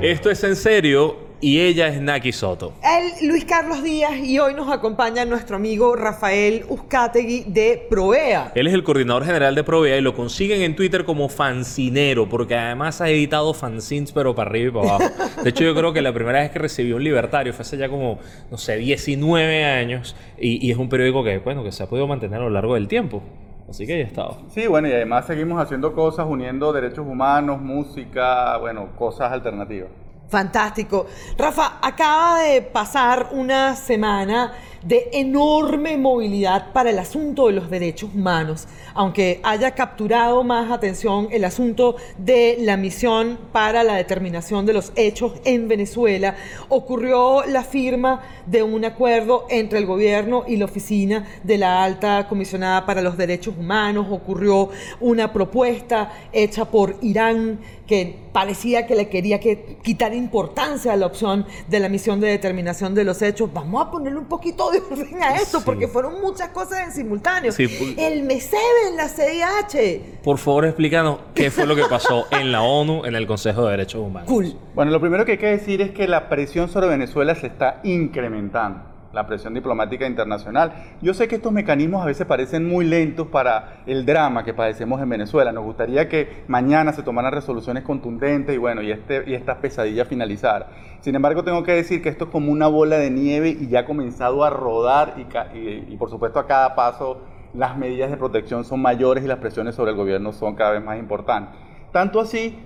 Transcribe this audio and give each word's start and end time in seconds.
Esto 0.00 0.30
es 0.30 0.42
en 0.42 0.56
serio 0.56 1.16
y 1.40 1.60
ella 1.60 1.88
es 1.88 2.00
Naki 2.00 2.32
Soto. 2.32 2.72
Él, 2.82 3.28
Luis 3.28 3.44
Carlos 3.44 3.82
Díaz, 3.82 4.16
y 4.16 4.38
hoy 4.38 4.54
nos 4.54 4.70
acompaña 4.70 5.24
nuestro 5.24 5.56
amigo 5.56 5.96
Rafael 5.96 6.64
Uzcategui 6.68 7.44
de 7.46 7.86
Provea. 7.90 8.52
Él 8.54 8.68
es 8.68 8.74
el 8.74 8.84
coordinador 8.84 9.24
general 9.24 9.54
de 9.54 9.64
Provea 9.64 9.98
y 9.98 10.00
lo 10.00 10.14
consiguen 10.14 10.62
en 10.62 10.76
Twitter 10.76 11.04
como 11.04 11.28
fancinero, 11.28 12.28
porque 12.28 12.54
además 12.54 13.00
ha 13.00 13.10
editado 13.10 13.52
fanzines, 13.54 14.12
pero 14.12 14.34
para 14.34 14.50
arriba 14.50 14.68
y 14.68 14.82
para 14.82 14.96
abajo. 14.96 15.42
De 15.42 15.50
hecho, 15.50 15.64
yo 15.64 15.74
creo 15.74 15.92
que 15.92 16.00
la 16.00 16.14
primera 16.14 16.40
vez 16.40 16.50
que 16.50 16.58
recibió 16.58 16.96
un 16.96 17.04
libertario 17.04 17.52
fue 17.52 17.62
hace 17.62 17.76
ya 17.76 17.88
como, 17.88 18.18
no 18.50 18.56
sé, 18.56 18.76
19 18.76 19.64
años, 19.64 20.16
y, 20.40 20.66
y 20.66 20.70
es 20.70 20.76
un 20.78 20.88
periódico 20.88 21.22
que, 21.22 21.38
bueno, 21.38 21.62
que 21.62 21.72
se 21.72 21.82
ha 21.82 21.86
podido 21.86 22.06
mantener 22.06 22.40
a 22.40 22.44
lo 22.44 22.50
largo 22.50 22.74
del 22.74 22.88
tiempo. 22.88 23.22
Así 23.68 23.86
que 23.86 23.98
ya 23.98 24.04
ha 24.04 24.08
estado. 24.08 24.36
Sí, 24.48 24.66
bueno, 24.66 24.88
y 24.88 24.92
además 24.92 25.26
seguimos 25.26 25.60
haciendo 25.62 25.92
cosas 25.92 26.26
uniendo 26.26 26.72
derechos 26.72 27.06
humanos, 27.06 27.60
música, 27.60 28.56
bueno, 28.58 28.88
cosas 28.96 29.30
alternativas. 29.30 29.90
Fantástico. 30.28 31.06
Rafa, 31.36 31.78
acaba 31.80 32.40
de 32.40 32.62
pasar 32.62 33.28
una 33.32 33.74
semana 33.74 34.52
de 34.82 35.08
enorme 35.12 35.96
movilidad 35.96 36.72
para 36.72 36.90
el 36.90 36.98
asunto 36.98 37.46
de 37.46 37.54
los 37.54 37.70
derechos 37.70 38.10
humanos, 38.14 38.66
aunque 38.94 39.40
haya 39.42 39.72
capturado 39.72 40.44
más 40.44 40.70
atención 40.70 41.28
el 41.30 41.44
asunto 41.44 41.96
de 42.16 42.56
la 42.60 42.76
misión 42.76 43.38
para 43.52 43.82
la 43.84 43.94
determinación 43.94 44.66
de 44.66 44.72
los 44.72 44.92
hechos 44.96 45.34
en 45.44 45.68
Venezuela, 45.68 46.36
ocurrió 46.68 47.44
la 47.44 47.64
firma 47.64 48.22
de 48.46 48.62
un 48.62 48.84
acuerdo 48.84 49.46
entre 49.50 49.78
el 49.78 49.86
gobierno 49.86 50.44
y 50.46 50.56
la 50.56 50.66
oficina 50.66 51.26
de 51.42 51.58
la 51.58 51.82
alta 51.82 52.28
comisionada 52.28 52.86
para 52.86 53.02
los 53.02 53.16
derechos 53.16 53.54
humanos, 53.58 54.06
ocurrió 54.10 54.70
una 55.00 55.32
propuesta 55.32 56.12
hecha 56.32 56.64
por 56.66 56.96
Irán 57.02 57.58
que 57.86 58.28
parecía 58.32 58.86
que 58.86 58.94
le 58.94 59.08
quería 59.08 59.40
que 59.40 59.78
quitar 59.82 60.14
importancia 60.14 60.92
a 60.92 60.96
la 60.96 61.06
opción 61.06 61.46
de 61.68 61.80
la 61.80 61.88
misión 61.88 62.20
de 62.20 62.28
determinación 62.28 62.94
de 62.94 63.02
los 63.02 63.22
hechos. 63.22 63.50
Vamos 63.52 63.84
a 63.84 63.90
ponerle 63.90 64.18
un 64.18 64.26
poquito 64.26 64.67
de 64.70 64.80
orden 64.90 65.22
a 65.22 65.36
esto, 65.36 65.60
porque 65.64 65.88
fueron 65.88 66.20
muchas 66.20 66.48
cosas 66.48 66.86
en 66.86 66.92
simultáneo. 66.92 67.52
el 67.56 68.22
MESEB 68.22 68.88
en 68.88 68.96
la 68.96 69.08
CIH. 69.08 70.20
Por 70.22 70.38
favor, 70.38 70.66
explícanos 70.66 71.18
qué 71.34 71.50
fue 71.50 71.66
lo 71.66 71.76
que 71.76 71.84
pasó 71.84 72.26
en 72.30 72.52
la 72.52 72.62
ONU, 72.62 73.04
en 73.04 73.14
el 73.14 73.26
Consejo 73.26 73.64
de 73.64 73.72
Derechos 73.72 74.00
Humanos. 74.00 74.28
Cool. 74.28 74.54
Bueno, 74.74 74.90
lo 74.90 75.00
primero 75.00 75.24
que 75.24 75.32
hay 75.32 75.38
que 75.38 75.46
decir 75.46 75.80
es 75.80 75.90
que 75.90 76.06
la 76.08 76.28
presión 76.28 76.68
sobre 76.68 76.88
Venezuela 76.88 77.34
se 77.34 77.46
está 77.46 77.80
incrementando 77.84 78.97
la 79.12 79.26
presión 79.26 79.54
diplomática 79.54 80.06
internacional. 80.06 80.72
Yo 81.00 81.14
sé 81.14 81.28
que 81.28 81.36
estos 81.36 81.52
mecanismos 81.52 82.02
a 82.02 82.06
veces 82.06 82.26
parecen 82.26 82.68
muy 82.68 82.84
lentos 82.84 83.28
para 83.28 83.82
el 83.86 84.04
drama 84.04 84.44
que 84.44 84.52
padecemos 84.52 85.00
en 85.00 85.08
Venezuela. 85.08 85.52
Nos 85.52 85.64
gustaría 85.64 86.08
que 86.08 86.44
mañana 86.46 86.92
se 86.92 87.02
tomaran 87.02 87.32
resoluciones 87.32 87.84
contundentes 87.84 88.54
y 88.54 88.58
bueno, 88.58 88.82
y, 88.82 88.90
este, 88.90 89.24
y 89.26 89.34
esta 89.34 89.58
pesadilla 89.60 90.04
finalizara. 90.04 90.68
Sin 91.00 91.14
embargo, 91.14 91.42
tengo 91.42 91.62
que 91.62 91.72
decir 91.72 92.02
que 92.02 92.08
esto 92.08 92.24
es 92.24 92.30
como 92.30 92.52
una 92.52 92.66
bola 92.66 92.98
de 92.98 93.10
nieve 93.10 93.48
y 93.48 93.68
ya 93.68 93.80
ha 93.80 93.84
comenzado 93.84 94.44
a 94.44 94.50
rodar 94.50 95.14
y, 95.16 95.92
y 95.92 95.96
por 95.96 96.10
supuesto 96.10 96.38
a 96.38 96.46
cada 96.46 96.74
paso 96.74 97.22
las 97.54 97.78
medidas 97.78 98.10
de 98.10 98.16
protección 98.16 98.64
son 98.64 98.80
mayores 98.82 99.24
y 99.24 99.26
las 99.26 99.38
presiones 99.38 99.74
sobre 99.74 99.92
el 99.92 99.96
gobierno 99.96 100.32
son 100.32 100.54
cada 100.54 100.72
vez 100.72 100.84
más 100.84 100.98
importantes. 100.98 101.58
Tanto 101.92 102.20
así 102.20 102.58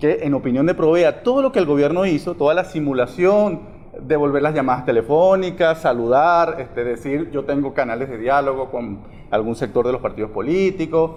que 0.00 0.24
en 0.24 0.34
opinión 0.34 0.66
de 0.66 0.74
Provea, 0.74 1.22
todo 1.22 1.42
lo 1.42 1.52
que 1.52 1.58
el 1.58 1.66
gobierno 1.66 2.04
hizo, 2.06 2.34
toda 2.34 2.54
la 2.54 2.64
simulación, 2.64 3.75
devolver 4.02 4.42
las 4.42 4.54
llamadas 4.54 4.84
telefónicas, 4.84 5.80
saludar, 5.80 6.56
este, 6.60 6.84
decir 6.84 7.30
yo 7.30 7.44
tengo 7.44 7.74
canales 7.74 8.08
de 8.08 8.18
diálogo 8.18 8.70
con 8.70 9.00
algún 9.30 9.54
sector 9.56 9.86
de 9.86 9.92
los 9.92 10.00
partidos 10.00 10.30
políticos. 10.30 11.12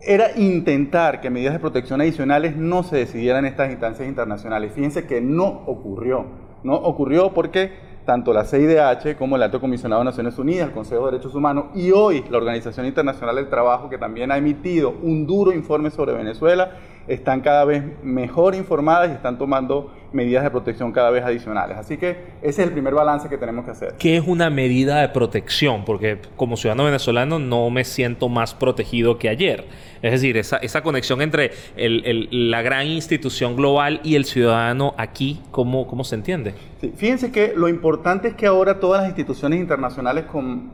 Era 0.00 0.36
intentar 0.36 1.20
que 1.20 1.30
medidas 1.30 1.54
de 1.54 1.58
protección 1.58 2.00
adicionales 2.00 2.56
no 2.56 2.82
se 2.82 2.96
decidieran 2.96 3.44
en 3.44 3.52
estas 3.52 3.70
instancias 3.70 4.08
internacionales. 4.08 4.72
Fíjense 4.72 5.06
que 5.06 5.20
no 5.20 5.46
ocurrió. 5.66 6.24
No 6.62 6.74
ocurrió 6.74 7.32
porque 7.34 7.72
tanto 8.08 8.32
la 8.32 8.44
CIDH 8.44 9.18
como 9.18 9.36
el 9.36 9.42
Alto 9.42 9.60
Comisionado 9.60 10.00
de 10.00 10.06
Naciones 10.06 10.38
Unidas, 10.38 10.68
el 10.68 10.72
Consejo 10.72 11.04
de 11.04 11.12
Derechos 11.12 11.34
Humanos 11.34 11.66
y 11.74 11.90
hoy 11.90 12.24
la 12.30 12.38
Organización 12.38 12.86
Internacional 12.86 13.36
del 13.36 13.50
Trabajo, 13.50 13.90
que 13.90 13.98
también 13.98 14.32
ha 14.32 14.38
emitido 14.38 14.94
un 15.02 15.26
duro 15.26 15.52
informe 15.52 15.90
sobre 15.90 16.14
Venezuela, 16.14 16.70
están 17.08 17.40
cada 17.40 17.64
vez 17.64 17.82
mejor 18.02 18.54
informadas 18.54 19.10
y 19.10 19.12
están 19.12 19.38
tomando 19.38 19.92
medidas 20.12 20.42
de 20.42 20.50
protección 20.50 20.92
cada 20.92 21.10
vez 21.10 21.24
adicionales. 21.24 21.76
Así 21.76 21.96
que 21.96 22.10
ese 22.42 22.62
es 22.62 22.68
el 22.68 22.72
primer 22.72 22.94
balance 22.94 23.28
que 23.28 23.36
tenemos 23.36 23.64
que 23.64 23.72
hacer. 23.72 23.94
¿Qué 23.98 24.16
es 24.16 24.26
una 24.26 24.50
medida 24.50 25.00
de 25.00 25.08
protección? 25.08 25.84
Porque 25.84 26.18
como 26.36 26.56
ciudadano 26.56 26.84
venezolano 26.84 27.38
no 27.38 27.68
me 27.70 27.84
siento 27.84 28.28
más 28.28 28.54
protegido 28.54 29.18
que 29.18 29.28
ayer. 29.28 29.66
Es 30.00 30.12
decir, 30.12 30.36
esa, 30.36 30.58
esa 30.58 30.82
conexión 30.82 31.20
entre 31.22 31.52
la 31.76 32.62
gran 32.62 32.86
institución 32.86 33.56
global 33.56 34.00
y 34.04 34.14
el 34.14 34.24
ciudadano 34.24 34.94
aquí, 34.96 35.40
¿cómo, 35.50 35.86
cómo 35.86 36.04
se 36.04 36.14
entiende? 36.14 36.54
fíjense 36.96 37.32
que 37.32 37.54
lo 37.56 37.68
importante 37.68 38.28
es 38.28 38.34
que 38.34 38.46
ahora 38.46 38.78
todas 38.78 39.00
las 39.00 39.08
instituciones 39.08 39.58
internacionales 39.58 40.26
con, 40.26 40.68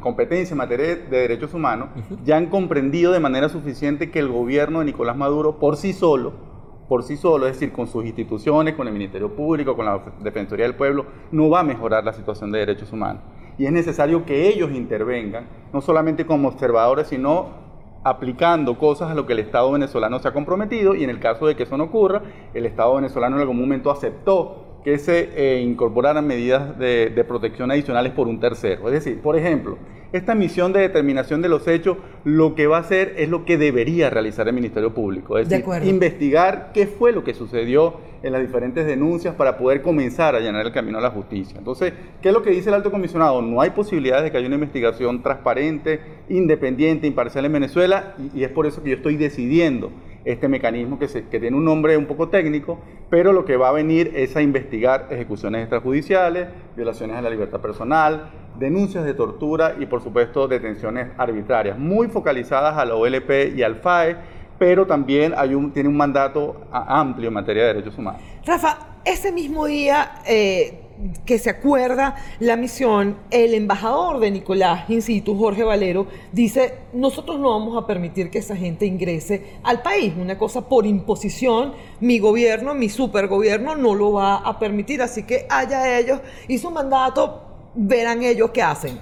competencia 0.00 0.54
en 0.54 0.58
materia 0.58 0.96
de 0.96 1.18
derechos 1.18 1.52
humanos 1.52 1.88
ya 2.24 2.36
han 2.36 2.46
comprendido 2.46 3.12
de 3.12 3.18
manera 3.18 3.48
suficiente 3.48 4.10
que 4.10 4.20
el 4.20 4.28
gobierno 4.28 4.78
de 4.78 4.84
Nicolás 4.84 5.16
Maduro 5.16 5.58
por 5.58 5.76
sí 5.78 5.94
solo 5.94 6.48
por 6.88 7.02
sí 7.02 7.16
solo, 7.18 7.46
es 7.46 7.52
decir, 7.52 7.70
con 7.70 7.86
sus 7.86 8.04
instituciones, 8.04 8.74
con 8.74 8.86
el 8.86 8.94
Ministerio 8.94 9.34
Público, 9.36 9.76
con 9.76 9.84
la 9.84 10.00
Defensoría 10.20 10.64
del 10.64 10.74
Pueblo, 10.74 11.04
no 11.30 11.50
va 11.50 11.60
a 11.60 11.64
mejorar 11.64 12.02
la 12.02 12.14
situación 12.14 12.50
de 12.50 12.60
derechos 12.60 12.92
humanos. 12.92 13.22
Y 13.58 13.66
es 13.66 13.72
necesario 13.72 14.24
que 14.24 14.48
ellos 14.48 14.70
intervengan, 14.72 15.46
no 15.72 15.82
solamente 15.82 16.24
como 16.24 16.48
observadores, 16.48 17.08
sino 17.08 17.68
aplicando 18.04 18.78
cosas 18.78 19.10
a 19.10 19.14
lo 19.14 19.26
que 19.26 19.34
el 19.34 19.40
Estado 19.40 19.70
venezolano 19.70 20.18
se 20.18 20.28
ha 20.28 20.32
comprometido 20.32 20.94
y 20.94 21.04
en 21.04 21.10
el 21.10 21.20
caso 21.20 21.46
de 21.46 21.56
que 21.56 21.64
eso 21.64 21.76
no 21.76 21.84
ocurra, 21.84 22.22
el 22.54 22.64
Estado 22.64 22.94
venezolano 22.94 23.36
en 23.36 23.42
algún 23.42 23.60
momento 23.60 23.90
aceptó 23.90 24.67
que 24.84 24.98
se 24.98 25.30
eh, 25.34 25.60
incorporaran 25.60 26.26
medidas 26.26 26.78
de, 26.78 27.10
de, 27.10 27.24
protección 27.24 27.70
adicionales 27.70 28.12
por 28.12 28.28
un 28.28 28.40
tercero. 28.40 28.86
Es 28.86 28.92
decir, 28.92 29.20
por 29.20 29.36
ejemplo, 29.36 29.76
esta 30.12 30.34
misión 30.34 30.72
de 30.72 30.80
determinación 30.80 31.42
de 31.42 31.48
los 31.48 31.68
hechos 31.68 31.98
lo 32.24 32.54
que 32.54 32.66
va 32.66 32.78
a 32.78 32.80
hacer 32.80 33.14
es 33.18 33.28
lo 33.28 33.44
que 33.44 33.58
debería 33.58 34.08
realizar 34.08 34.48
el 34.48 34.54
Ministerio 34.54 34.94
Público, 34.94 35.36
es 35.36 35.48
decir, 35.48 35.64
investigar 35.84 36.70
qué 36.72 36.86
fue 36.86 37.12
lo 37.12 37.24
que 37.24 37.34
sucedió 37.34 37.96
en 38.22 38.32
las 38.32 38.40
diferentes 38.40 38.86
denuncias 38.86 39.34
para 39.34 39.58
poder 39.58 39.82
comenzar 39.82 40.34
a 40.34 40.40
llenar 40.40 40.66
el 40.66 40.72
camino 40.72 40.98
a 40.98 41.00
la 41.00 41.10
justicia. 41.10 41.58
Entonces, 41.58 41.92
¿qué 42.22 42.28
es 42.28 42.34
lo 42.34 42.42
que 42.42 42.50
dice 42.50 42.70
el 42.70 42.74
alto 42.74 42.90
comisionado? 42.90 43.42
No 43.42 43.60
hay 43.60 43.70
posibilidades 43.70 44.24
de 44.24 44.32
que 44.32 44.38
haya 44.38 44.46
una 44.46 44.56
investigación 44.56 45.22
transparente, 45.22 46.00
independiente, 46.28 47.06
imparcial 47.06 47.44
en 47.44 47.52
Venezuela 47.52 48.14
y, 48.18 48.40
y 48.40 48.44
es 48.44 48.50
por 48.50 48.66
eso 48.66 48.82
que 48.82 48.90
yo 48.90 48.96
estoy 48.96 49.16
decidiendo 49.16 49.90
este 50.24 50.48
mecanismo 50.48 50.98
que, 50.98 51.06
tiene 51.06 51.56
un 51.56 51.64
nombre 51.64 51.96
un 51.96 52.06
poco 52.06 52.28
técnico, 52.28 52.78
pero 53.10 53.32
lo 53.32 53.44
que 53.44 53.56
va 53.56 53.68
a 53.68 53.72
venir 53.72 54.12
es 54.14 54.36
a 54.36 54.42
investigar 54.42 55.06
ejecuciones 55.10 55.62
extrajudiciales, 55.62 56.48
violaciones 56.76 57.16
a 57.16 57.22
la 57.22 57.30
libertad 57.30 57.60
personal, 57.60 58.30
denuncias 58.58 59.04
de 59.04 59.14
tortura 59.14 59.76
y 59.78 59.86
por 59.86 60.02
supuesto 60.02 60.48
detenciones 60.48 61.08
arbitrarias, 61.16 61.78
muy 61.78 62.08
focalizadas 62.08 62.76
a 62.76 62.84
la 62.84 62.94
OLP 62.94 63.56
y 63.56 63.62
al 63.62 63.76
FAE, 63.76 64.16
pero 64.58 64.86
también 64.86 65.34
hay 65.36 65.54
un, 65.54 65.72
tiene 65.72 65.88
un 65.88 65.96
mandato 65.96 66.62
amplio 66.72 67.28
en 67.28 67.34
materia 67.34 67.62
de 67.62 67.74
derechos 67.74 67.96
humanos. 67.96 68.20
Rafa, 68.44 68.78
ese 69.04 69.32
mismo 69.32 69.66
día... 69.66 70.22
Eh 70.26 70.84
que 71.24 71.38
se 71.38 71.50
acuerda 71.50 72.16
la 72.40 72.56
misión, 72.56 73.16
el 73.30 73.54
embajador 73.54 74.20
de 74.20 74.30
Nicolás 74.30 74.88
in 74.90 75.02
situ, 75.02 75.36
Jorge 75.36 75.64
Valero, 75.64 76.06
dice, 76.32 76.74
nosotros 76.92 77.38
no 77.38 77.50
vamos 77.50 77.82
a 77.82 77.86
permitir 77.86 78.30
que 78.30 78.38
esa 78.38 78.56
gente 78.56 78.86
ingrese 78.86 79.58
al 79.62 79.82
país, 79.82 80.14
una 80.18 80.38
cosa 80.38 80.68
por 80.68 80.86
imposición, 80.86 81.74
mi 82.00 82.18
gobierno, 82.18 82.74
mi 82.74 82.88
supergobierno 82.88 83.76
no 83.76 83.94
lo 83.94 84.12
va 84.12 84.36
a 84.36 84.58
permitir, 84.58 85.02
así 85.02 85.22
que 85.24 85.46
haya 85.48 85.98
ellos 85.98 86.20
y 86.48 86.58
su 86.58 86.70
mandato, 86.70 87.42
verán 87.74 88.22
ellos 88.22 88.50
qué 88.50 88.62
hacen. 88.62 88.98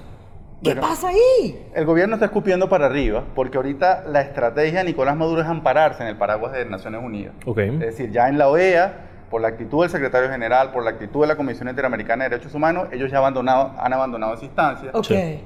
¿Qué 0.63 0.75
pasa 0.75 1.09
ahí? 1.09 1.67
El 1.75 1.85
gobierno 1.85 2.15
está 2.17 2.27
escupiendo 2.27 2.69
para 2.69 2.87
arriba, 2.87 3.25
porque 3.35 3.57
ahorita 3.57 4.05
la 4.09 4.23
estrategia 4.23 4.81
de 4.81 4.87
Nicolás 4.87 5.17
Maduro 5.17 5.43
es 5.43 5.47
ampararse 5.47 6.03
en 6.03 6.09
el 6.09 6.17
paraguas 6.17 6.53
de 6.53 6.65
Naciones 6.65 7.03
Unidas. 7.05 7.35
Es 7.57 7.79
decir, 7.79 8.11
ya 8.11 8.29
en 8.29 8.39
la 8.39 8.49
OEA 8.49 9.06
por 9.31 9.41
la 9.41 9.49
actitud 9.49 9.83
del 9.83 9.91
secretario 9.91 10.31
general, 10.31 10.71
por 10.71 10.85
la 10.85 10.91
actitud 10.91 11.23
de 11.23 11.27
la 11.27 11.37
Comisión 11.37 11.69
Interamericana 11.69 12.25
de 12.25 12.31
Derechos 12.31 12.55
Humanos, 12.55 12.89
ellos 12.93 13.11
ya 13.11 13.19
abandonado, 13.19 13.73
han 13.79 13.93
abandonado 13.93 14.35
esa 14.35 14.45
instancia. 14.45 14.91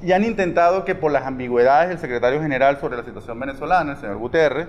Y 0.03 0.13
han 0.13 0.25
intentado 0.25 0.85
que 0.85 0.95
por 0.95 1.11
las 1.11 1.27
ambigüedades 1.27 1.89
del 1.89 1.99
secretario 1.99 2.41
general 2.43 2.79
sobre 2.79 2.97
la 2.97 3.05
situación 3.05 3.41
venezolana, 3.41 3.93
el 3.93 3.99
señor 3.99 4.19
Guterres, 4.19 4.69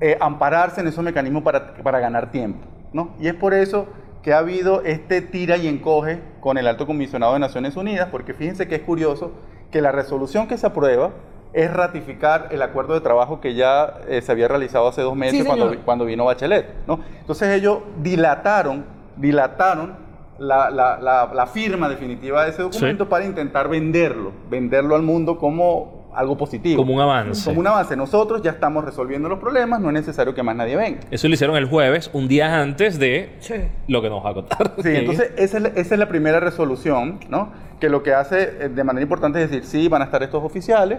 eh, 0.00 0.16
ampararse 0.20 0.80
en 0.80 0.88
esos 0.88 1.04
mecanismos 1.04 1.42
para, 1.42 1.74
para 1.74 2.00
ganar 2.00 2.30
tiempo. 2.30 2.66
¿no? 2.92 3.14
Y 3.20 3.28
es 3.28 3.34
por 3.34 3.54
eso 3.54 3.86
que 4.22 4.32
ha 4.32 4.38
habido 4.38 4.82
este 4.82 5.20
tira 5.20 5.56
y 5.56 5.66
encoge 5.66 6.20
con 6.40 6.58
el 6.58 6.66
alto 6.66 6.86
comisionado 6.86 7.34
de 7.34 7.38
Naciones 7.38 7.76
Unidas, 7.76 8.08
porque 8.10 8.34
fíjense 8.34 8.68
que 8.68 8.76
es 8.76 8.82
curioso 8.82 9.32
que 9.70 9.80
la 9.80 9.92
resolución 9.92 10.46
que 10.46 10.58
se 10.58 10.66
aprueba 10.66 11.10
es 11.52 11.72
ratificar 11.72 12.48
el 12.50 12.62
acuerdo 12.62 12.94
de 12.94 13.00
trabajo 13.00 13.40
que 13.40 13.54
ya 13.54 13.98
eh, 14.08 14.22
se 14.22 14.32
había 14.32 14.48
realizado 14.48 14.88
hace 14.88 15.02
dos 15.02 15.16
meses 15.16 15.44
cuando, 15.44 15.74
cuando, 15.84 16.04
vino 16.04 16.24
Bachelet. 16.24 16.66
¿no? 16.86 17.00
Entonces 17.20 17.50
ellos 17.50 17.78
dilataron, 18.02 18.84
dilataron 19.16 19.94
la, 20.38 20.70
la, 20.70 21.30
la, 21.32 21.46
firma 21.46 21.88
definitiva 21.88 22.44
de 22.44 22.50
ese 22.50 22.62
documento 22.62 23.08
para 23.08 23.24
intentar 23.24 23.68
venderlo, 23.68 24.32
venderlo 24.50 24.96
al 24.96 25.02
mundo 25.02 25.38
como 25.38 26.02
algo 26.14 26.36
positivo. 26.36 26.82
Como 26.82 26.94
un 26.94 27.00
avance. 27.00 27.44
Como 27.44 27.60
un 27.60 27.66
avance. 27.66 27.96
Nosotros 27.96 28.42
ya 28.42 28.50
estamos 28.50 28.84
resolviendo 28.84 29.28
los 29.28 29.38
problemas, 29.38 29.80
no 29.80 29.88
es 29.88 29.94
necesario 29.94 30.34
que 30.34 30.42
más 30.42 30.56
nadie 30.56 30.76
venga. 30.76 31.00
Eso 31.10 31.28
lo 31.28 31.34
hicieron 31.34 31.56
el 31.56 31.66
jueves, 31.66 32.10
un 32.12 32.28
día 32.28 32.60
antes 32.60 32.98
de 32.98 33.36
Sí. 33.40 33.54
lo 33.88 34.02
que 34.02 34.10
nos 34.10 34.24
va 34.24 34.30
a 34.30 34.34
contar. 34.34 34.72
Sí, 34.82 34.88
entonces 34.94 35.32
esa 35.36 35.56
es, 35.58 35.62
la, 35.62 35.68
esa 35.68 35.94
es 35.94 35.98
la 35.98 36.08
primera 36.08 36.40
resolución, 36.40 37.20
¿no? 37.28 37.52
Que 37.80 37.88
lo 37.88 38.02
que 38.02 38.14
hace 38.14 38.42
eh, 38.60 38.68
de 38.68 38.84
manera 38.84 39.02
importante 39.02 39.42
es 39.42 39.50
decir, 39.50 39.66
sí, 39.66 39.88
van 39.88 40.02
a 40.02 40.06
estar 40.06 40.22
estos 40.22 40.42
oficiales, 40.42 40.98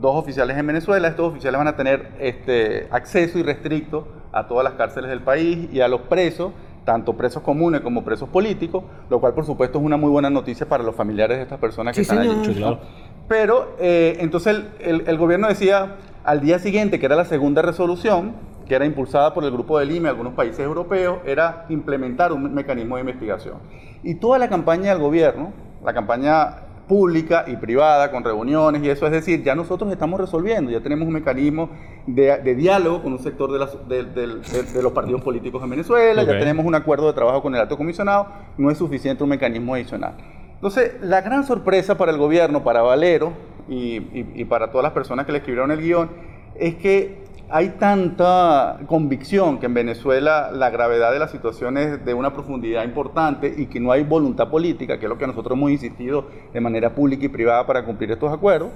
dos 0.00 0.16
oficiales 0.16 0.56
en 0.56 0.66
Venezuela, 0.66 1.08
estos 1.08 1.30
oficiales 1.30 1.58
van 1.58 1.68
a 1.68 1.76
tener 1.76 2.10
este, 2.18 2.88
acceso 2.90 3.38
irrestricto 3.38 4.08
a 4.32 4.46
todas 4.46 4.64
las 4.64 4.74
cárceles 4.74 5.10
del 5.10 5.20
país 5.20 5.68
y 5.72 5.80
a 5.80 5.88
los 5.88 6.02
presos, 6.02 6.52
tanto 6.84 7.12
presos 7.16 7.42
comunes 7.42 7.80
como 7.82 8.02
presos 8.02 8.28
políticos, 8.28 8.84
lo 9.10 9.20
cual 9.20 9.34
por 9.34 9.44
supuesto 9.44 9.78
es 9.78 9.84
una 9.84 9.96
muy 9.96 10.10
buena 10.10 10.30
noticia 10.30 10.68
para 10.68 10.82
los 10.82 10.94
familiares 10.94 11.36
de 11.36 11.42
estas 11.44 11.58
personas 11.60 11.94
que 11.94 12.02
Sí, 12.04 12.10
están 12.10 12.24
señor. 12.26 12.44
allí. 12.44 12.54
Claro. 12.54 12.80
Pero 13.28 13.76
eh, 13.78 14.16
entonces 14.20 14.56
el, 14.56 14.68
el- 14.80 15.08
el 15.08 15.18
gobierno 15.18 15.48
decía 15.48 15.96
al 16.24 16.40
día 16.40 16.58
siguiente, 16.58 16.98
que 16.98 17.06
era 17.06 17.16
la 17.16 17.24
segunda 17.24 17.62
resolución, 17.62 18.32
que 18.66 18.74
era 18.74 18.84
impulsada 18.84 19.34
por 19.34 19.44
el 19.44 19.50
Grupo 19.50 19.78
de 19.78 19.84
Lima 19.86 20.08
y 20.08 20.10
algunos 20.10 20.34
países 20.34 20.60
europeos, 20.60 21.18
era 21.26 21.66
implementar 21.68 22.32
un 22.32 22.52
mecanismo 22.54 22.96
de 22.96 23.00
investigación. 23.02 23.54
Y 24.02 24.14
toda 24.16 24.38
la 24.38 24.48
campaña 24.48 24.90
del 24.90 24.98
gobierno, 25.00 25.52
la 25.84 25.92
campaña 25.92 26.56
pública 26.88 27.44
y 27.46 27.56
privada, 27.56 28.10
con 28.10 28.24
reuniones 28.24 28.82
y 28.82 28.88
eso, 28.90 29.06
es 29.06 29.12
decir, 29.12 29.42
ya 29.42 29.54
nosotros 29.54 29.90
estamos 29.92 30.20
resolviendo, 30.20 30.70
ya 30.70 30.80
tenemos 30.80 31.06
un 31.06 31.14
mecanismo 31.14 31.70
de, 32.06 32.36
de 32.38 32.54
diálogo 32.54 33.02
con 33.02 33.12
un 33.12 33.18
sector 33.18 33.50
de, 33.52 33.58
las- 33.58 33.88
de- 33.88 34.04
del- 34.04 34.42
de- 34.42 34.62
de 34.64 34.82
los 34.82 34.92
partidos 34.92 35.22
políticos 35.22 35.62
en 35.62 35.70
Venezuela, 35.70 36.22
ya 36.22 36.32
tenemos 36.40 36.66
un 36.66 36.74
acuerdo 36.74 37.06
de 37.06 37.12
trabajo 37.12 37.40
con 37.42 37.54
el 37.54 37.60
alto 37.60 37.76
comisionado, 37.76 38.26
no 38.58 38.70
es 38.70 38.78
suficiente 38.78 39.22
un 39.22 39.30
mecanismo 39.30 39.74
adicional. 39.74 40.14
Entonces, 40.54 40.92
la 41.02 41.20
gran 41.22 41.44
sorpresa 41.44 41.96
para 41.96 42.12
el 42.12 42.18
gobierno, 42.18 42.62
para 42.62 42.82
Valero 42.82 43.32
y, 43.68 43.96
y- 43.96 44.32
y 44.34 44.44
para 44.44 44.70
todas 44.70 44.82
las 44.84 44.92
personas 44.92 45.24
que 45.26 45.32
le 45.32 45.38
escribieron 45.38 45.70
el 45.70 45.80
guion, 45.80 46.10
es 46.56 46.74
que 46.74 47.22
hay 47.54 47.68
tanta 47.78 48.80
convicción 48.86 49.58
que 49.58 49.66
en 49.66 49.74
Venezuela 49.74 50.50
la 50.50 50.70
gravedad 50.70 51.12
de 51.12 51.18
la 51.18 51.28
situación 51.28 51.76
es 51.76 52.02
de 52.02 52.14
una 52.14 52.32
profundidad 52.32 52.82
importante 52.82 53.52
y 53.54 53.66
que 53.66 53.78
no 53.78 53.92
hay 53.92 54.04
voluntad 54.04 54.48
política, 54.48 54.98
que 54.98 55.04
es 55.04 55.10
lo 55.10 55.18
que 55.18 55.26
nosotros 55.26 55.58
hemos 55.58 55.70
insistido 55.70 56.24
de 56.50 56.60
manera 56.62 56.94
pública 56.94 57.26
y 57.26 57.28
privada 57.28 57.66
para 57.66 57.84
cumplir 57.84 58.10
estos 58.10 58.32
acuerdos, 58.32 58.70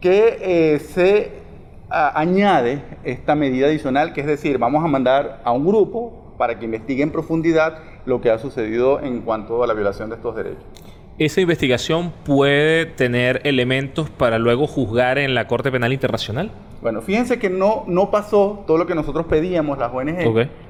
que 0.00 0.38
eh, 0.40 0.78
se 0.78 1.32
añade 1.90 2.84
esta 3.02 3.34
medida 3.34 3.66
adicional, 3.66 4.12
que 4.12 4.20
es 4.20 4.28
decir, 4.28 4.58
vamos 4.58 4.84
a 4.84 4.86
mandar 4.86 5.40
a 5.44 5.50
un 5.50 5.66
grupo 5.66 6.34
para 6.38 6.56
que 6.60 6.66
investigue 6.66 7.02
en 7.02 7.10
profundidad 7.10 7.78
lo 8.06 8.20
que 8.20 8.30
ha 8.30 8.38
sucedido 8.38 9.00
en 9.00 9.22
cuanto 9.22 9.64
a 9.64 9.66
la 9.66 9.74
violación 9.74 10.10
de 10.10 10.16
estos 10.16 10.36
derechos. 10.36 10.64
Esa 11.18 11.40
investigación 11.40 12.12
puede 12.24 12.86
tener 12.86 13.40
elementos 13.44 14.10
para 14.10 14.38
luego 14.38 14.66
juzgar 14.66 15.16
en 15.18 15.34
la 15.34 15.46
Corte 15.46 15.70
Penal 15.70 15.92
Internacional. 15.92 16.50
Bueno, 16.82 17.02
fíjense 17.02 17.38
que 17.38 17.48
no, 17.50 17.84
no 17.86 18.10
pasó 18.10 18.64
todo 18.66 18.78
lo 18.78 18.86
que 18.86 18.96
nosotros 18.96 19.26
pedíamos, 19.26 19.78
las 19.78 19.92
ONG. 19.92 20.26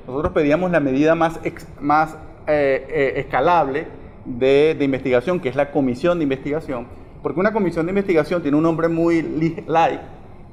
Nosotros 0.06 0.32
pedíamos 0.34 0.70
la 0.70 0.80
medida 0.80 1.14
más, 1.14 1.40
ex- 1.44 1.66
más 1.80 2.14
eh, 2.46 2.86
eh, 2.90 3.12
escalable 3.16 3.86
de, 4.26 4.74
de 4.78 4.84
investigación, 4.84 5.40
que 5.40 5.48
es 5.48 5.56
la 5.56 5.70
comisión 5.70 6.18
de 6.18 6.24
investigación. 6.24 6.86
Porque 7.22 7.40
una 7.40 7.52
comisión 7.54 7.86
de 7.86 7.92
investigación 7.92 8.42
tiene 8.42 8.56
un 8.58 8.62
nombre 8.64 8.88
muy 8.88 9.22
li- 9.22 9.64
light, 9.66 10.00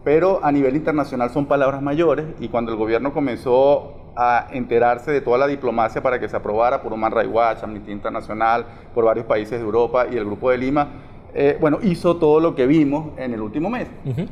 pero 0.04 0.40
a 0.44 0.52
nivel 0.52 0.76
internacional 0.76 1.30
son 1.30 1.46
palabras 1.46 1.82
mayores. 1.82 2.26
Y 2.40 2.50
cuando 2.50 2.72
el 2.72 2.78
gobierno 2.78 3.14
comenzó 3.14 3.94
a 4.16 4.48
enterarse 4.52 5.12
de 5.12 5.22
toda 5.22 5.38
la 5.38 5.48
diplomacia 5.48 6.02
para 6.02 6.20
que 6.20 6.28
se 6.28 6.36
aprobara 6.36 6.82
por 6.82 6.94
Human 6.94 7.12
Rights 7.12 7.32
Watch, 7.32 7.64
Amnistía 7.64 7.94
Internacional, 7.94 8.66
por 8.94 9.06
varios 9.06 9.26
países 9.26 9.60
de 9.60 9.66
Europa 9.66 10.08
y 10.12 10.18
el 10.18 10.26
Grupo 10.26 10.50
de 10.50 10.58
Lima, 10.58 10.88
eh, 11.34 11.58
bueno, 11.62 11.80
hizo 11.82 12.18
todo 12.18 12.40
lo 12.42 12.56
que 12.56 12.68
vimos 12.68 13.18
en 13.18 13.34
el 13.34 13.42
último 13.42 13.70
mes. 13.70 13.88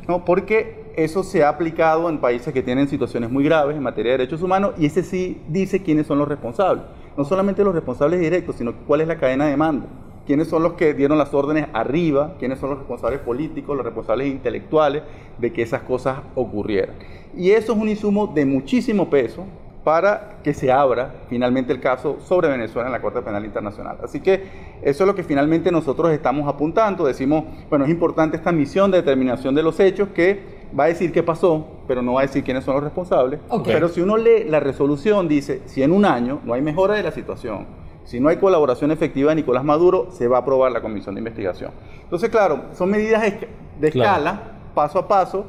¿no? 0.06 0.24
Porque 0.24 0.92
eso 0.96 1.22
se 1.22 1.42
ha 1.42 1.48
aplicado 1.48 2.08
en 2.10 2.18
países 2.18 2.52
que 2.52 2.62
tienen 2.62 2.88
situaciones 2.88 3.30
muy 3.30 3.44
graves 3.44 3.76
en 3.76 3.82
materia 3.82 4.12
de 4.12 4.18
derechos 4.18 4.42
humanos 4.42 4.72
y 4.76 4.86
ese 4.86 5.02
sí 5.02 5.40
dice 5.48 5.82
quiénes 5.82 6.06
son 6.06 6.18
los 6.18 6.28
responsables. 6.28 6.84
No 7.16 7.24
solamente 7.24 7.64
los 7.64 7.74
responsables 7.74 8.20
directos, 8.20 8.56
sino 8.56 8.74
cuál 8.86 9.00
es 9.00 9.08
la 9.08 9.16
cadena 9.16 9.46
de 9.46 9.56
mando. 9.56 9.86
Quiénes 10.30 10.46
son 10.46 10.62
los 10.62 10.74
que 10.74 10.94
dieron 10.94 11.18
las 11.18 11.34
órdenes 11.34 11.66
arriba, 11.72 12.36
quiénes 12.38 12.60
son 12.60 12.70
los 12.70 12.78
responsables 12.78 13.18
políticos, 13.18 13.76
los 13.76 13.84
responsables 13.84 14.28
intelectuales 14.28 15.02
de 15.38 15.52
que 15.52 15.60
esas 15.60 15.82
cosas 15.82 16.20
ocurrieran. 16.36 16.94
Y 17.36 17.50
eso 17.50 17.72
es 17.72 17.78
un 17.80 17.88
insumo 17.88 18.28
de 18.28 18.46
muchísimo 18.46 19.10
peso 19.10 19.44
para 19.82 20.38
que 20.44 20.54
se 20.54 20.70
abra 20.70 21.14
finalmente 21.28 21.72
el 21.72 21.80
caso 21.80 22.18
sobre 22.20 22.46
Venezuela 22.46 22.86
en 22.86 22.92
la 22.92 23.02
Corte 23.02 23.22
Penal 23.22 23.44
Internacional. 23.44 23.98
Así 24.04 24.20
que 24.20 24.44
eso 24.82 25.02
es 25.02 25.06
lo 25.08 25.16
que 25.16 25.24
finalmente 25.24 25.72
nosotros 25.72 26.12
estamos 26.12 26.46
apuntando. 26.46 27.04
Decimos, 27.04 27.46
bueno, 27.68 27.84
es 27.84 27.90
importante 27.90 28.36
esta 28.36 28.52
misión 28.52 28.92
de 28.92 28.98
determinación 28.98 29.52
de 29.56 29.64
los 29.64 29.80
hechos 29.80 30.10
que 30.14 30.60
va 30.78 30.84
a 30.84 30.86
decir 30.86 31.10
qué 31.10 31.24
pasó, 31.24 31.66
pero 31.88 32.02
no 32.02 32.12
va 32.12 32.20
a 32.20 32.26
decir 32.26 32.44
quiénes 32.44 32.62
son 32.62 32.74
los 32.74 32.84
responsables. 32.84 33.40
Pero 33.64 33.88
si 33.88 34.00
uno 34.00 34.16
lee 34.16 34.44
la 34.48 34.60
resolución, 34.60 35.26
dice, 35.26 35.62
si 35.66 35.82
en 35.82 35.90
un 35.90 36.04
año 36.04 36.38
no 36.44 36.54
hay 36.54 36.62
mejora 36.62 36.94
de 36.94 37.02
la 37.02 37.10
situación, 37.10 37.79
si 38.04 38.20
no 38.20 38.28
hay 38.28 38.36
colaboración 38.36 38.90
efectiva 38.90 39.30
de 39.30 39.36
Nicolás 39.36 39.64
Maduro, 39.64 40.08
se 40.10 40.26
va 40.28 40.38
a 40.38 40.40
aprobar 40.40 40.72
la 40.72 40.80
comisión 40.80 41.14
de 41.14 41.20
investigación. 41.20 41.70
Entonces, 42.02 42.28
claro, 42.30 42.62
son 42.74 42.90
medidas 42.90 43.22
de 43.22 43.90
Claro. 43.90 44.10
escala, 44.10 44.42
paso 44.74 44.98
a 44.98 45.08
paso. 45.08 45.46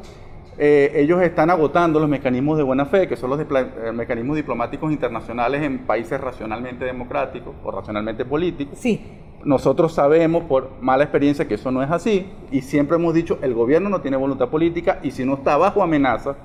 Eh, 0.58 0.92
ellos 0.96 1.22
están 1.22 1.50
agotando 1.50 2.00
los 2.00 2.08
mecanismos 2.10 2.58
de 2.58 2.64
buena 2.64 2.86
fe, 2.86 3.08
que 3.08 3.16
son 3.16 3.30
los 3.32 3.40
eh, 3.40 3.92
mecanismos 3.94 4.36
diplomáticos 4.36 4.92
internacionales 4.92 5.64
en 5.64 5.80
países 5.80 6.20
racionalmente 6.22 6.86
democráticos 6.86 7.56
o 7.64 7.72
racionalmente 7.72 8.26
políticos. 8.26 8.78
Sí. 8.78 9.02
Nosotros 9.44 9.94
sabemos 9.94 10.44
por 10.44 10.70
mala 10.82 11.04
experiencia 11.04 11.48
que 11.48 11.56
eso 11.56 11.72
no 11.72 11.82
es 11.82 11.90
así 11.90 12.28
y 12.52 12.62
siempre 12.62 12.98
hemos 12.98 13.14
dicho 13.16 13.40
el 13.42 13.56
gobierno 13.56 13.90
no 13.90 14.02
tiene 14.02 14.18
voluntad 14.18 14.50
política 14.50 15.00
y 15.02 15.10
si 15.12 15.26
no 15.26 15.34
está 15.34 15.58
bajo 15.58 15.82
amenaza 15.82 16.36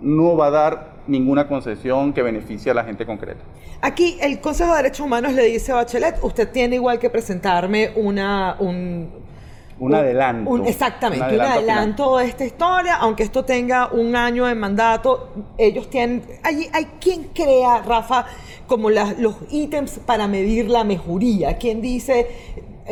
no 0.00 0.36
va 0.36 0.46
a 0.46 0.50
dar 0.50 0.96
ninguna 1.06 1.46
concesión 1.48 2.12
que 2.12 2.22
beneficie 2.22 2.70
a 2.70 2.74
la 2.74 2.84
gente 2.84 3.06
concreta. 3.06 3.40
Aquí 3.80 4.16
el 4.20 4.40
Consejo 4.40 4.70
de 4.72 4.78
Derechos 4.78 5.00
Humanos 5.00 5.32
le 5.32 5.44
dice 5.44 5.72
a 5.72 5.76
Bachelet, 5.76 6.16
usted 6.22 6.50
tiene 6.50 6.76
igual 6.76 6.98
que 6.98 7.10
presentarme 7.10 7.92
una, 7.94 8.56
un, 8.58 9.08
Un 9.78 9.94
adelanto. 9.94 10.50
un- 10.50 10.66
exactamente, 10.66 11.34
un 11.34 11.40
adelanto, 11.40 12.16
de 12.18 12.24
esta 12.26 12.44
historia, 12.44 12.96
aunque 12.96 13.22
esto 13.22 13.44
tenga 13.44 13.88
un 13.92 14.16
año 14.16 14.46
de 14.46 14.54
mandato, 14.54 15.28
ellos 15.58 15.88
tienen... 15.90 16.22
Hay, 16.42 16.68
hay 16.72 16.86
quien 17.00 17.24
crea, 17.34 17.82
Rafa, 17.82 18.26
como 18.66 18.90
los 18.90 19.36
ítems 19.50 20.00
para 20.04 20.26
medir 20.26 20.68
la 20.68 20.82
mejoría. 20.82 21.56
¿Quién 21.58 21.80
dice 21.80 22.26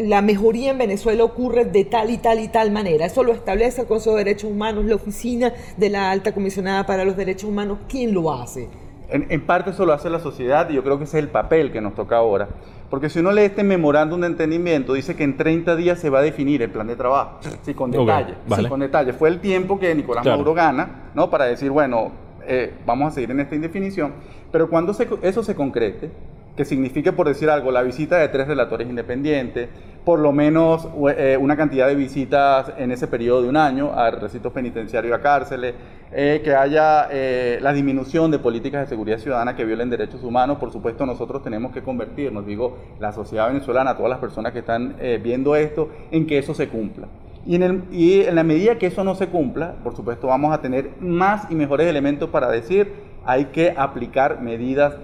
la 0.02 0.22
mejoría 0.22 0.70
en 0.72 0.78
Venezuela 0.78 1.22
ocurre 1.24 1.64
de 1.64 1.84
tal 1.84 2.10
y 2.10 2.18
tal 2.18 2.40
y 2.40 2.48
tal 2.48 2.70
manera? 2.70 3.06
Eso 3.06 3.22
lo 3.22 3.32
establece 3.32 3.82
el 3.82 3.86
Consejo 3.86 4.16
de 4.16 4.24
Derechos 4.24 4.50
Humanos, 4.50 4.84
la 4.84 4.94
oficina 4.96 5.52
de 5.76 5.90
la 5.90 6.10
Alta 6.10 6.32
Comisionada 6.32 6.84
para 6.86 7.04
los 7.04 7.16
Derechos 7.16 7.48
Humanos. 7.48 7.78
¿Quién 7.88 8.12
lo 8.14 8.32
hace? 8.32 8.68
En, 9.08 9.26
en 9.30 9.44
parte 9.46 9.70
eso 9.70 9.84
lo 9.86 9.92
hace 9.92 10.08
la 10.10 10.18
sociedad 10.18 10.68
y 10.70 10.74
yo 10.74 10.82
creo 10.82 10.98
que 10.98 11.04
ese 11.04 11.18
es 11.18 11.22
el 11.24 11.30
papel 11.30 11.70
que 11.70 11.80
nos 11.80 11.94
toca 11.94 12.16
ahora. 12.16 12.48
Porque 12.90 13.08
si 13.10 13.18
uno 13.18 13.32
lee 13.32 13.42
este 13.42 13.62
memorándum 13.64 14.20
de 14.20 14.28
entendimiento, 14.28 14.94
dice 14.94 15.14
que 15.16 15.24
en 15.24 15.36
30 15.36 15.74
días 15.76 15.98
se 15.98 16.10
va 16.10 16.20
a 16.20 16.22
definir 16.22 16.62
el 16.62 16.70
plan 16.70 16.86
de 16.86 16.96
trabajo. 16.96 17.38
Sí, 17.62 17.74
con 17.74 17.90
detalle. 17.90 18.34
vale. 18.48 18.62
Sí, 18.62 18.68
con 18.68 18.80
detalle. 18.80 19.12
Fue 19.12 19.28
el 19.28 19.40
tiempo 19.40 19.78
que 19.78 19.94
Nicolás 19.94 20.22
Claro. 20.22 20.38
Maduro 20.38 20.54
gana, 20.54 21.10
¿no? 21.14 21.28
Para 21.28 21.46
decir, 21.46 21.70
bueno, 21.70 22.12
eh, 22.46 22.72
vamos 22.86 23.08
a 23.08 23.14
seguir 23.14 23.30
en 23.32 23.40
esta 23.40 23.54
indefinición. 23.54 24.12
Pero 24.52 24.68
cuando 24.70 24.94
se- 24.94 25.08
eso 25.22 25.42
se 25.42 25.54
concrete, 25.54 26.10
que 26.56 26.64
signifique, 26.64 27.12
por 27.12 27.26
decir 27.26 27.50
algo, 27.50 27.70
la 27.70 27.82
visita 27.82 28.18
de 28.18 28.28
tres 28.28 28.46
relatores 28.46 28.88
independientes, 28.88 29.68
por 30.04 30.18
lo 30.18 30.32
menos 30.32 30.88
eh, 31.16 31.36
una 31.40 31.56
cantidad 31.56 31.88
de 31.88 31.94
visitas 31.94 32.72
en 32.76 32.92
ese 32.92 33.08
periodo 33.08 33.42
de 33.42 33.48
un 33.48 33.56
año 33.56 33.92
a 33.92 34.10
recintos 34.10 34.52
penitenciarios 34.52 35.10
y 35.10 35.14
a 35.14 35.20
cárceles, 35.20 35.74
eh, 36.12 36.42
que 36.44 36.54
haya 36.54 37.08
eh, 37.10 37.58
la 37.60 37.72
disminución 37.72 38.30
de 38.30 38.38
políticas 38.38 38.82
de 38.82 38.86
seguridad 38.86 39.18
ciudadana 39.18 39.56
que 39.56 39.64
violen 39.64 39.90
derechos 39.90 40.22
humanos, 40.22 40.58
por 40.58 40.70
supuesto 40.70 41.04
nosotros 41.06 41.42
tenemos 41.42 41.72
que 41.72 41.82
convertirnos, 41.82 42.46
digo, 42.46 42.78
la 43.00 43.12
sociedad 43.12 43.48
venezolana, 43.48 43.96
todas 43.96 44.10
las 44.10 44.20
personas 44.20 44.52
que 44.52 44.60
están 44.60 44.94
eh, 45.00 45.18
viendo 45.20 45.56
esto, 45.56 45.88
en 46.12 46.26
que 46.26 46.38
eso 46.38 46.54
se 46.54 46.68
cumpla. 46.68 47.08
Y 47.46 47.56
en, 47.56 47.84
y 47.90 48.20
en 48.20 48.36
la 48.36 48.44
medida 48.44 48.78
que 48.78 48.86
eso 48.86 49.02
no 49.02 49.16
se 49.16 49.26
cumpla, 49.26 49.74
por 49.82 49.96
supuesto 49.96 50.28
vamos 50.28 50.54
a 50.54 50.60
tener 50.60 50.90
más 51.00 51.50
y 51.50 51.56
mejores 51.56 51.88
elementos 51.88 52.30
para 52.30 52.48
decir 52.48 52.92
hay 53.26 53.46
que 53.46 53.74
aplicar 53.76 54.40
medidas 54.40 54.94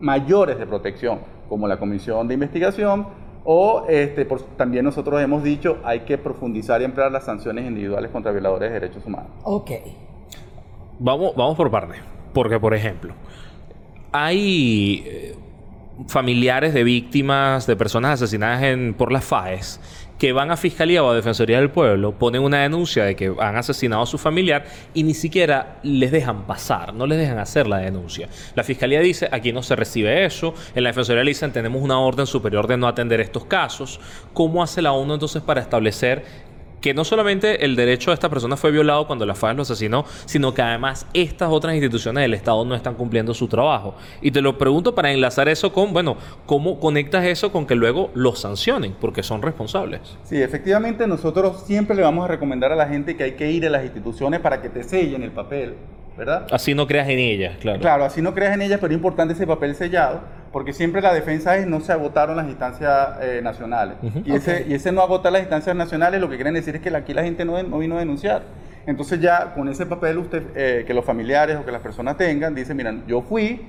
mayores 0.00 0.58
de 0.58 0.66
protección, 0.66 1.20
como 1.48 1.66
la 1.68 1.78
comisión 1.78 2.28
de 2.28 2.34
investigación, 2.34 3.06
o 3.44 3.84
este, 3.88 4.24
por- 4.24 4.42
también 4.56 4.84
nosotros 4.84 5.20
hemos 5.22 5.42
dicho 5.44 5.78
hay 5.84 6.00
que 6.00 6.18
profundizar 6.18 6.80
y 6.82 6.84
emplear 6.84 7.12
las 7.12 7.24
sanciones 7.24 7.64
individuales 7.66 8.10
contra 8.10 8.32
violadores 8.32 8.70
de 8.72 8.80
derechos 8.80 9.06
humanos. 9.06 9.30
Ok. 9.44 9.70
Vamos, 10.98 11.34
vamos 11.36 11.56
por 11.56 11.70
partes. 11.70 11.98
Porque, 12.32 12.58
por 12.58 12.74
ejemplo, 12.74 13.14
hay 14.12 15.02
eh, 15.06 15.34
familiares 16.08 16.74
de 16.74 16.84
víctimas, 16.84 17.66
de 17.66 17.76
personas 17.76 18.12
asesinadas 18.22 18.62
en, 18.62 18.94
por 18.94 19.12
las 19.12 19.24
FAES, 19.24 19.80
que 20.18 20.32
van 20.32 20.50
a 20.50 20.56
Fiscalía 20.56 21.02
o 21.02 21.10
a 21.10 21.14
Defensoría 21.14 21.58
del 21.58 21.70
Pueblo, 21.70 22.12
ponen 22.12 22.42
una 22.42 22.62
denuncia 22.62 23.04
de 23.04 23.16
que 23.16 23.34
han 23.38 23.56
asesinado 23.56 24.02
a 24.02 24.06
su 24.06 24.18
familiar 24.18 24.64
y 24.94 25.02
ni 25.02 25.14
siquiera 25.14 25.78
les 25.82 26.10
dejan 26.10 26.46
pasar, 26.46 26.94
no 26.94 27.06
les 27.06 27.18
dejan 27.18 27.38
hacer 27.38 27.66
la 27.66 27.78
denuncia. 27.78 28.28
La 28.54 28.64
Fiscalía 28.64 29.00
dice, 29.00 29.28
aquí 29.30 29.52
no 29.52 29.62
se 29.62 29.76
recibe 29.76 30.24
eso, 30.24 30.54
en 30.74 30.82
la 30.82 30.90
Defensoría 30.90 31.22
le 31.22 31.30
dicen, 31.30 31.52
tenemos 31.52 31.82
una 31.82 31.98
orden 31.98 32.26
superior 32.26 32.66
de 32.66 32.76
no 32.76 32.88
atender 32.88 33.20
estos 33.20 33.44
casos. 33.44 34.00
¿Cómo 34.32 34.62
hace 34.62 34.82
la 34.82 34.92
ONU 34.92 35.14
entonces 35.14 35.42
para 35.42 35.60
establecer 35.60 36.24
que 36.86 36.94
no 36.94 37.04
solamente 37.04 37.64
el 37.64 37.74
derecho 37.74 38.12
de 38.12 38.14
esta 38.14 38.28
persona 38.28 38.56
fue 38.56 38.70
violado 38.70 39.08
cuando 39.08 39.26
la 39.26 39.34
FAES 39.34 39.56
lo 39.56 39.62
asesinó, 39.62 40.04
sino 40.24 40.54
que 40.54 40.62
además 40.62 41.04
estas 41.14 41.48
otras 41.50 41.74
instituciones 41.74 42.22
del 42.22 42.32
Estado 42.32 42.64
no 42.64 42.76
están 42.76 42.94
cumpliendo 42.94 43.34
su 43.34 43.48
trabajo. 43.48 43.96
Y 44.20 44.30
te 44.30 44.40
lo 44.40 44.56
pregunto 44.56 44.94
para 44.94 45.10
enlazar 45.10 45.48
eso 45.48 45.72
con, 45.72 45.92
bueno, 45.92 46.16
¿cómo 46.46 46.78
conectas 46.78 47.24
eso 47.24 47.50
con 47.50 47.66
que 47.66 47.74
luego 47.74 48.12
los 48.14 48.38
sancionen? 48.38 48.94
Porque 49.00 49.24
son 49.24 49.42
responsables. 49.42 50.16
Sí, 50.22 50.40
efectivamente 50.40 51.08
nosotros 51.08 51.64
siempre 51.66 51.96
le 51.96 52.02
vamos 52.02 52.24
a 52.24 52.28
recomendar 52.28 52.70
a 52.70 52.76
la 52.76 52.86
gente 52.86 53.16
que 53.16 53.24
hay 53.24 53.32
que 53.32 53.50
ir 53.50 53.66
a 53.66 53.70
las 53.70 53.82
instituciones 53.82 54.38
para 54.38 54.62
que 54.62 54.68
te 54.68 54.84
sellen 54.84 55.24
el 55.24 55.32
papel 55.32 55.74
¿verdad? 56.16 56.46
Así 56.50 56.74
no 56.74 56.86
creas 56.86 57.08
en 57.08 57.18
ellas, 57.18 57.56
claro. 57.58 57.80
Claro, 57.80 58.04
así 58.04 58.22
no 58.22 58.34
creas 58.34 58.54
en 58.54 58.62
ellas, 58.62 58.78
pero 58.80 58.92
es 58.92 58.96
importante 58.96 59.34
ese 59.34 59.46
papel 59.46 59.74
sellado, 59.74 60.22
porque 60.56 60.72
siempre 60.72 61.02
la 61.02 61.12
defensa 61.12 61.54
es 61.58 61.66
no 61.66 61.80
se 61.80 61.92
agotaron 61.92 62.34
las 62.34 62.46
instancias 62.46 63.18
eh, 63.20 63.42
nacionales. 63.42 63.96
y, 64.24 64.32
ese, 64.32 64.64
y 64.66 64.72
ese 64.72 64.90
no 64.90 65.02
agotar 65.02 65.30
las 65.30 65.42
instancias 65.42 65.76
nacionales 65.76 66.18
lo 66.18 66.30
que 66.30 66.36
quieren 66.36 66.54
decir 66.54 66.74
es 66.76 66.80
que 66.80 66.88
aquí 66.96 67.12
la 67.12 67.22
gente 67.22 67.44
no, 67.44 67.62
no 67.62 67.76
vino 67.76 67.96
a 67.96 67.98
denunciar. 67.98 68.40
Entonces 68.86 69.20
ya 69.20 69.52
con 69.52 69.68
ese 69.68 69.84
papel 69.84 70.16
usted, 70.16 70.44
eh, 70.54 70.84
que 70.86 70.94
los 70.94 71.04
familiares 71.04 71.58
o 71.58 71.64
que 71.66 71.72
las 71.72 71.82
personas 71.82 72.16
tengan, 72.16 72.54
dice, 72.54 72.72
miren, 72.72 73.04
yo 73.06 73.20
fui, 73.20 73.66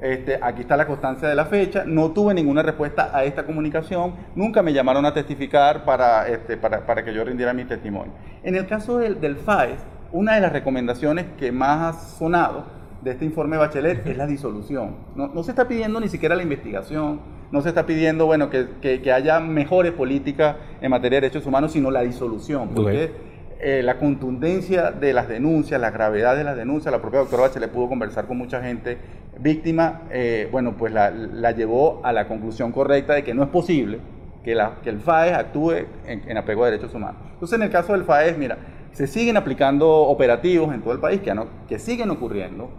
este, 0.00 0.38
aquí 0.40 0.60
está 0.60 0.76
la 0.76 0.86
constancia 0.86 1.28
de 1.28 1.34
la 1.34 1.46
fecha, 1.46 1.82
no 1.84 2.12
tuve 2.12 2.34
ninguna 2.34 2.62
respuesta 2.62 3.10
a 3.12 3.24
esta 3.24 3.42
comunicación, 3.42 4.14
nunca 4.36 4.62
me 4.62 4.72
llamaron 4.72 5.04
a 5.06 5.12
testificar 5.12 5.84
para, 5.84 6.28
este, 6.28 6.56
para, 6.56 6.86
para 6.86 7.04
que 7.04 7.12
yo 7.12 7.24
rindiera 7.24 7.52
mi 7.52 7.64
testimonio. 7.64 8.12
En 8.44 8.54
el 8.54 8.68
caso 8.68 8.98
del, 8.98 9.20
del 9.20 9.38
FAES, 9.38 9.80
una 10.12 10.36
de 10.36 10.40
las 10.42 10.52
recomendaciones 10.52 11.26
que 11.36 11.50
más 11.50 11.96
ha 11.96 12.00
sonado 12.16 12.78
de 13.02 13.12
este 13.12 13.24
informe 13.24 13.56
Bachelet 13.56 14.06
es 14.06 14.16
la 14.16 14.26
disolución. 14.26 14.96
No, 15.14 15.42
se 15.42 15.50
está 15.50 15.68
pidiendo 15.68 16.00
ni 16.00 16.08
siquiera 16.08 16.34
la 16.34 16.42
investigación, 16.42 17.20
no 17.50 17.62
se 17.62 17.68
está 17.68 17.86
pidiendo 17.86 18.26
bueno, 18.26 18.50
que, 18.50 19.12
haya 19.12 19.40
mejores 19.40 19.92
políticas 19.92 20.56
en 20.80 20.90
materia 20.90 21.16
de 21.16 21.22
derechos 21.22 21.46
humanos, 21.46 21.72
sino 21.72 21.90
la 21.90 22.02
disolución. 22.02 22.70
Porque 22.74 23.12
eh, 23.60 23.82
la 23.82 23.98
contundencia 23.98 24.90
de 24.90 25.12
las 25.12 25.28
denuncias, 25.28 25.80
la 25.80 25.90
gravedad 25.90 26.36
de 26.36 26.44
las 26.44 26.56
denuncias, 26.56 26.92
la 26.92 27.00
propia 27.00 27.20
doctora 27.20 27.42
Bachelet 27.44 27.70
pudo 27.70 27.88
conversar 27.88 28.26
con 28.26 28.36
mucha 28.36 28.62
gente 28.62 28.98
víctima, 29.40 30.02
eh, 30.10 30.48
bueno, 30.50 30.74
pues 30.76 30.92
la, 30.92 31.52
llevó 31.52 32.00
a 32.04 32.12
la 32.12 32.26
conclusión 32.26 32.72
correcta 32.72 33.14
de 33.14 33.22
que 33.22 33.34
no 33.34 33.44
es 33.44 33.48
posible 33.48 34.00
que, 34.42 34.54
la, 34.54 34.76
que 34.82 34.90
el 34.90 35.00
FAES 35.00 35.34
actúe 35.34 35.72
en, 36.06 36.28
en 36.28 36.36
apego 36.36 36.64
a 36.64 36.70
derechos 36.70 36.92
humanos. 36.94 37.20
Entonces, 37.34 37.56
en 37.56 37.62
el 37.62 37.70
caso 37.70 37.92
del 37.92 38.02
FAES, 38.02 38.36
mira, 38.36 38.58
se 38.92 39.06
siguen 39.06 39.36
aplicando 39.36 39.88
operativos 39.88 40.74
en 40.74 40.82
todo 40.82 40.92
el 40.92 41.00
país 41.00 41.20
que, 41.20 41.34
no, 41.34 41.46
que 41.68 41.78
siguen 41.78 42.10
ocurriendo. 42.10 42.70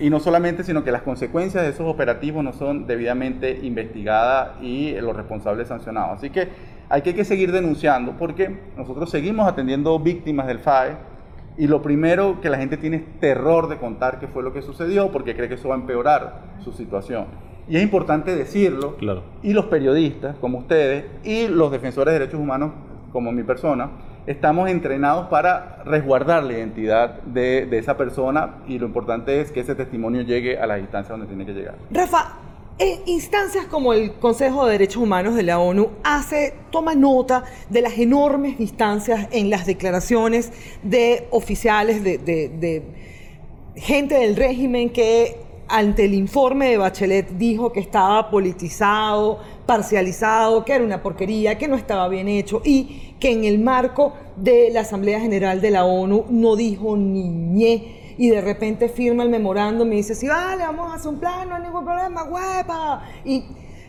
Y 0.00 0.10
no 0.10 0.20
solamente, 0.20 0.62
sino 0.62 0.84
que 0.84 0.92
las 0.92 1.02
consecuencias 1.02 1.64
de 1.64 1.70
esos 1.70 1.86
operativos 1.86 2.44
no 2.44 2.52
son 2.52 2.86
debidamente 2.86 3.58
investigadas 3.62 4.62
y 4.62 4.92
los 5.00 5.16
responsables 5.16 5.68
sancionados. 5.68 6.18
Así 6.18 6.30
que 6.30 6.48
hay 6.88 7.02
que, 7.02 7.24
seguir 7.24 7.52
denunciando 7.52 8.16
porque 8.16 8.60
nosotros 8.76 9.10
seguimos 9.10 9.46
atendiendo 9.46 9.98
víctimas 9.98 10.46
del 10.46 10.60
FAE 10.60 10.96
y 11.58 11.66
lo 11.66 11.82
primero 11.82 12.40
que 12.40 12.48
la 12.48 12.58
gente 12.58 12.76
tiene 12.76 12.98
es 12.98 13.20
terror 13.20 13.68
de 13.68 13.76
contar 13.76 14.20
qué 14.20 14.28
fue 14.28 14.42
lo 14.42 14.52
que 14.52 14.62
sucedió 14.62 15.10
porque 15.10 15.34
cree 15.34 15.48
que 15.48 15.56
eso 15.56 15.68
va 15.68 15.74
a 15.74 15.78
empeorar 15.78 16.42
su 16.64 16.72
situación. 16.72 17.26
Y 17.68 17.76
es 17.76 17.82
importante 17.82 18.34
decirlo. 18.34 18.96
Claro. 18.96 19.24
Y 19.42 19.52
los 19.52 19.66
periodistas, 19.66 20.36
como 20.36 20.58
ustedes, 20.58 21.04
y 21.24 21.48
los 21.48 21.70
defensores 21.70 22.14
de 22.14 22.20
derechos 22.20 22.40
humanos, 22.40 22.72
como 23.12 23.32
mi 23.32 23.42
persona, 23.42 23.90
estamos 24.28 24.68
entrenados 24.68 25.28
para 25.28 25.82
resguardar 25.86 26.44
la 26.44 26.52
identidad 26.52 27.22
de, 27.22 27.66
esa 27.78 27.96
persona 27.96 28.56
y 28.68 28.78
lo 28.78 28.86
importante 28.86 29.40
es 29.40 29.50
que 29.50 29.60
ese 29.60 29.74
testimonio 29.74 30.20
llegue 30.20 30.58
a 30.58 30.66
las 30.66 30.80
instancias 30.80 31.18
donde 31.18 31.26
tiene 31.26 31.46
que 31.46 31.54
llegar. 31.54 31.76
Rafa, 31.90 32.34
instancias 33.06 33.64
como 33.66 33.94
el 33.94 34.12
Consejo 34.12 34.66
de 34.66 34.72
Derechos 34.72 35.02
Humanos 35.02 35.34
de 35.34 35.44
la 35.44 35.58
ONU 35.58 35.92
hace, 36.04 36.52
toma 36.70 36.94
nota 36.94 37.44
de 37.70 37.80
las 37.80 37.98
enormes 37.98 38.58
distancias 38.58 39.28
en 39.30 39.48
las 39.48 39.64
declaraciones 39.64 40.52
de 40.82 41.26
oficiales, 41.30 42.04
de, 42.04 42.18
de 42.18 42.82
gente 43.76 44.16
del 44.16 44.36
régimen 44.36 44.90
que 44.90 45.48
ante 45.68 46.04
el 46.04 46.14
informe 46.14 46.70
de 46.70 46.78
Bachelet 46.78 47.30
dijo 47.30 47.72
que 47.72 47.80
estaba 47.80 48.30
politizado, 48.30 49.38
parcializado, 49.66 50.64
que 50.64 50.72
era 50.72 50.84
una 50.84 51.02
porquería, 51.02 51.58
que 51.58 51.68
no 51.68 51.76
estaba 51.76 52.08
bien 52.08 52.28
hecho 52.28 52.62
y 52.64 53.07
que 53.20 53.32
en 53.32 53.44
el 53.44 53.58
marco 53.58 54.12
de 54.36 54.70
la 54.72 54.80
Asamblea 54.80 55.20
General 55.20 55.60
de 55.60 55.70
la 55.70 55.84
ONU 55.84 56.26
no 56.30 56.56
dijo 56.56 56.96
ni 56.96 57.28
ñe 57.28 58.14
y 58.18 58.30
de 58.30 58.40
repente 58.40 58.88
firma 58.88 59.22
el 59.22 59.30
memorándum 59.30 59.92
y 59.92 59.96
dice, 59.96 60.14
sí, 60.14 60.26
vale, 60.26 60.62
vamos 60.64 60.90
a 60.92 60.96
hacer 60.96 61.08
un 61.12 61.20
plan, 61.20 61.48
no 61.48 61.54
hay 61.54 61.62
ningún 61.62 61.84
problema, 61.84 62.24
huepa. 62.24 63.02
Y, 63.24 63.44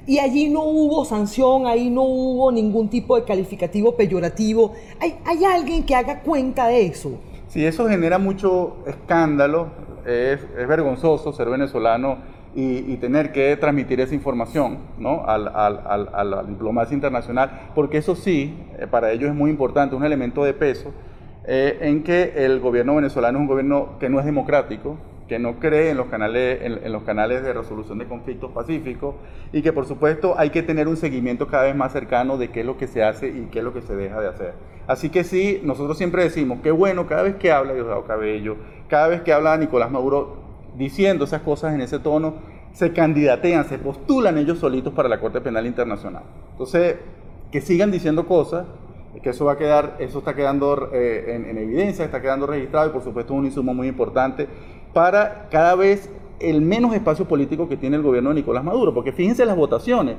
y 0.06 0.20
allí 0.20 0.50
no 0.50 0.64
hubo 0.64 1.04
sanción, 1.04 1.66
ahí 1.66 1.90
no 1.90 2.04
hubo 2.04 2.52
ningún 2.52 2.90
tipo 2.90 3.16
de 3.16 3.24
calificativo 3.24 3.96
peyorativo. 3.96 4.74
¿Hay, 5.00 5.18
hay 5.26 5.44
alguien 5.46 5.84
que 5.84 5.96
haga 5.96 6.22
cuenta 6.22 6.68
de 6.68 6.86
eso? 6.86 7.12
Sí, 7.48 7.66
eso 7.66 7.88
genera 7.90 8.20
mucho 8.20 8.78
escándalo, 8.86 9.70
es, 10.06 10.40
es 10.58 10.68
vergonzoso 10.68 11.34
ser 11.34 11.50
venezolano 11.50 12.18
y, 12.56 12.98
tener 12.98 13.32
que 13.32 13.56
transmitir 13.58 14.00
esa 14.02 14.16
información 14.16 14.80
¿no? 14.98 15.24
al, 15.26 15.48
al, 15.48 16.10
a 16.14 16.24
la 16.24 16.44
diplomacia 16.44 16.94
internacional, 16.94 17.70
porque 17.76 17.98
eso 17.98 18.16
sí, 18.16 18.58
eh, 18.78 18.88
para 18.88 19.12
ellos 19.12 19.30
es 19.30 19.36
muy 19.36 19.52
importante, 19.52 19.96
un 19.96 20.04
elemento 20.04 20.44
de 20.44 20.54
peso, 20.54 20.92
eh, 21.46 21.78
en 21.82 22.04
que 22.04 22.34
el 22.46 22.60
gobierno 22.60 22.96
venezolano 22.96 23.38
es 23.38 23.42
un 23.42 23.48
gobierno 23.48 23.98
que 24.00 24.10
no 24.10 24.20
es 24.20 24.26
democrático, 24.26 24.98
que 25.28 25.40
no 25.40 25.60
cree 25.60 25.92
en 25.92 25.98
los 25.98 26.08
canales, 26.08 26.60
en, 26.62 26.92
los 26.92 27.04
canales 27.04 27.44
de 27.44 27.54
resolución 27.54 28.00
de 28.00 28.06
conflictos 28.06 28.52
pacíficos 28.52 29.16
y 29.54 29.62
que 29.62 29.72
por 29.72 29.86
supuesto 29.86 30.34
hay 30.38 30.50
que 30.50 30.64
tener 30.64 30.88
un 30.88 30.98
seguimiento 30.98 31.48
cada 31.48 31.64
vez 31.66 31.76
más 31.76 31.94
cercano 31.94 32.38
de 32.38 32.50
qué 32.50 32.62
es 32.62 32.66
lo 32.66 32.78
que 32.78 32.88
se 32.88 33.04
hace 33.04 33.30
y 33.30 33.48
qué 33.52 33.60
es 33.60 33.64
lo 33.64 33.74
que 33.74 33.82
se 33.82 33.96
deja 33.96 34.20
de 34.20 34.28
hacer. 34.28 34.54
Así 34.88 35.10
que 35.10 35.24
sí, 35.24 35.62
nosotros 35.64 35.98
siempre 35.98 36.24
decimos, 36.24 36.60
qué 36.64 36.72
bueno, 36.72 37.06
cada 37.06 37.22
vez 37.22 37.36
que 37.36 37.52
habla 37.52 37.74
Diosdado 37.74 38.06
Cabello, 38.06 38.58
cada 38.88 39.08
vez 39.08 39.22
que 39.22 39.32
habla 39.32 39.56
Nicolás 39.56 39.92
Maduro, 39.92 40.49
diciendo 40.78 41.26
esas 41.26 41.42
cosas 41.42 41.74
en 41.74 41.82
ese 41.82 42.00
tono, 42.00 42.36
se 42.74 42.94
candidatean, 42.94 43.66
se 43.66 43.78
postulan 43.78 44.38
ellos 44.38 44.60
solitos 44.60 44.94
para 44.94 45.10
la 45.10 45.20
Corte 45.20 45.42
Penal 45.42 45.66
Internacional. 45.66 46.24
Entonces, 46.52 46.98
que 47.52 47.62
sigan 47.62 47.92
diciendo 47.92 48.28
cosas, 48.28 48.66
que 49.24 49.32
eso 49.32 49.46
va 49.46 49.54
a 49.54 49.58
quedar, 49.58 49.98
eso 50.00 50.20
está 50.20 50.36
quedando 50.36 50.92
eh, 50.94 51.36
en, 51.36 51.46
en, 51.46 51.58
evidencia, 51.58 52.06
está 52.06 52.22
quedando 52.22 52.46
registrado 52.46 52.90
y 52.90 52.94
por 52.94 53.04
supuesto 53.04 53.34
es 53.34 53.40
un 53.40 53.46
insumo 53.46 53.74
muy 53.74 53.88
importante 53.88 54.48
para 54.94 55.48
cada 55.50 55.76
vez 55.76 56.10
el 56.40 56.62
menos 56.62 56.94
espacio 56.94 57.26
político 57.26 57.68
que 57.68 57.76
tiene 57.76 57.98
el 57.98 58.04
gobierno 58.04 58.30
de 58.30 58.36
Nicolás 58.36 58.64
Maduro, 58.64 58.94
porque 58.94 59.12
fíjense 59.12 59.46
las 59.46 59.58
votaciones, 59.58 60.16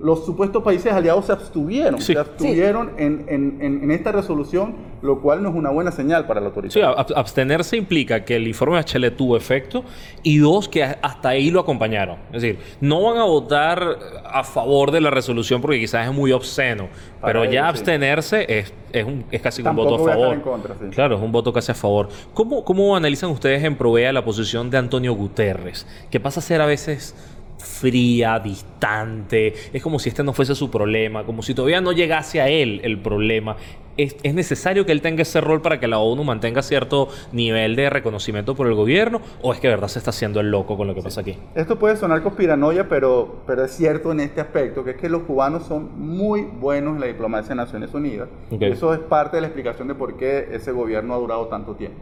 los 0.00 0.24
supuestos 0.24 0.62
países 0.62 0.92
aliados 0.92 1.26
se 1.26 1.32
abstuvieron, 1.32 2.00
se 2.00 2.16
abstuvieron 2.16 2.92
en, 2.98 3.90
esta 3.90 4.12
resolución, 4.12 4.76
lo 5.02 5.20
cual 5.20 5.42
no 5.42 5.48
es 5.48 5.56
una 5.56 5.70
buena 5.70 5.90
señal 5.90 6.26
para 6.26 6.40
la 6.40 6.46
autoridad. 6.46 6.72
Sí, 6.72 6.80
abstenerse 7.14 7.76
implica 7.76 8.24
que 8.24 8.36
el 8.36 8.46
informe 8.46 8.76
de 8.76 8.84
Chile 8.84 9.10
tuvo 9.10 9.36
efecto 9.36 9.84
y 10.22 10.38
dos, 10.38 10.68
que 10.68 10.84
hasta 10.84 11.30
ahí 11.30 11.50
lo 11.50 11.60
acompañaron. 11.60 12.18
Es 12.32 12.42
decir, 12.42 12.58
no 12.80 13.02
van 13.02 13.18
a 13.18 13.24
votar 13.24 13.98
a 14.24 14.44
favor 14.44 14.92
de 14.92 15.00
la 15.00 15.10
resolución 15.10 15.60
porque 15.60 15.80
quizás 15.80 16.06
es 16.06 16.14
muy 16.14 16.30
obsceno, 16.30 16.88
pero 17.20 17.44
ya 17.44 17.68
abstenerse 17.68 18.46
es, 18.48 18.72
es, 18.92 19.42
casi 19.42 19.62
un 19.62 19.74
voto 19.74 19.96
a 19.96 20.12
favor. 20.12 20.42
Claro, 20.90 21.16
es 21.16 21.22
un 21.22 21.32
voto 21.32 21.52
casi 21.52 21.72
a 21.72 21.74
favor. 21.74 22.08
¿Cómo, 22.34 22.64
¿Cómo 22.64 22.96
analizan 22.96 23.30
ustedes 23.30 23.64
en 23.64 23.76
Provea 23.76 24.12
la 24.12 24.24
posición 24.24 24.70
de 24.70 24.78
Antonio 24.78 25.12
Guterres? 25.14 25.86
Que 26.10 26.20
pasa 26.20 26.38
a 26.38 26.42
ser 26.42 26.60
a 26.60 26.66
veces 26.66 27.16
fría, 27.58 28.38
distante. 28.38 29.54
Es 29.72 29.82
como 29.82 29.98
si 29.98 30.08
este 30.08 30.22
no 30.24 30.32
fuese 30.32 30.54
su 30.54 30.70
problema, 30.70 31.24
como 31.24 31.42
si 31.42 31.54
todavía 31.54 31.80
no 31.80 31.92
llegase 31.92 32.40
a 32.40 32.48
él 32.48 32.80
el 32.84 33.00
problema. 33.00 33.56
¿Es, 33.96 34.32
necesario 34.32 34.86
que 34.86 34.92
él 34.92 35.02
tenga 35.02 35.22
ese 35.22 35.40
rol 35.40 35.60
para 35.60 35.80
que 35.80 35.88
la 35.88 35.98
ONU 35.98 36.22
mantenga 36.22 36.62
cierto 36.62 37.08
nivel 37.32 37.74
de 37.74 37.90
reconocimiento 37.90 38.54
por 38.54 38.68
el 38.68 38.74
gobierno? 38.74 39.20
¿O 39.42 39.52
es 39.52 39.58
que 39.58 39.66
de 39.66 39.74
verdad 39.74 39.88
se 39.88 39.98
está 39.98 40.10
haciendo 40.10 40.38
el 40.38 40.52
loco 40.52 40.76
con 40.76 40.86
lo 40.86 40.94
que 40.94 41.02
pasa 41.02 41.22
aquí? 41.22 41.36
Esto 41.56 41.80
puede 41.80 41.96
sonar 41.96 42.22
conspiranoia, 42.22 42.88
pero, 42.88 43.42
pero 43.44 43.64
es 43.64 43.72
cierto 43.72 44.12
en 44.12 44.20
este 44.20 44.40
aspecto, 44.40 44.84
que 44.84 44.92
es 44.92 44.96
que 44.96 45.08
los 45.08 45.22
cubanos 45.22 45.64
son 45.66 45.98
muy 45.98 46.42
buenos 46.42 46.94
en 46.94 47.00
la 47.00 47.06
diplomacia 47.06 47.50
de 47.50 47.56
Naciones 47.56 47.92
Unidas. 47.92 48.28
Eso 48.60 48.94
es 48.94 49.00
parte 49.00 49.38
de 49.38 49.40
la 49.40 49.48
explicación 49.48 49.88
de 49.88 49.96
por 49.96 50.16
qué 50.16 50.48
ese 50.52 50.70
gobierno 50.70 51.14
ha 51.14 51.18
durado 51.18 51.46
tanto 51.48 51.74
tiempo. 51.74 51.98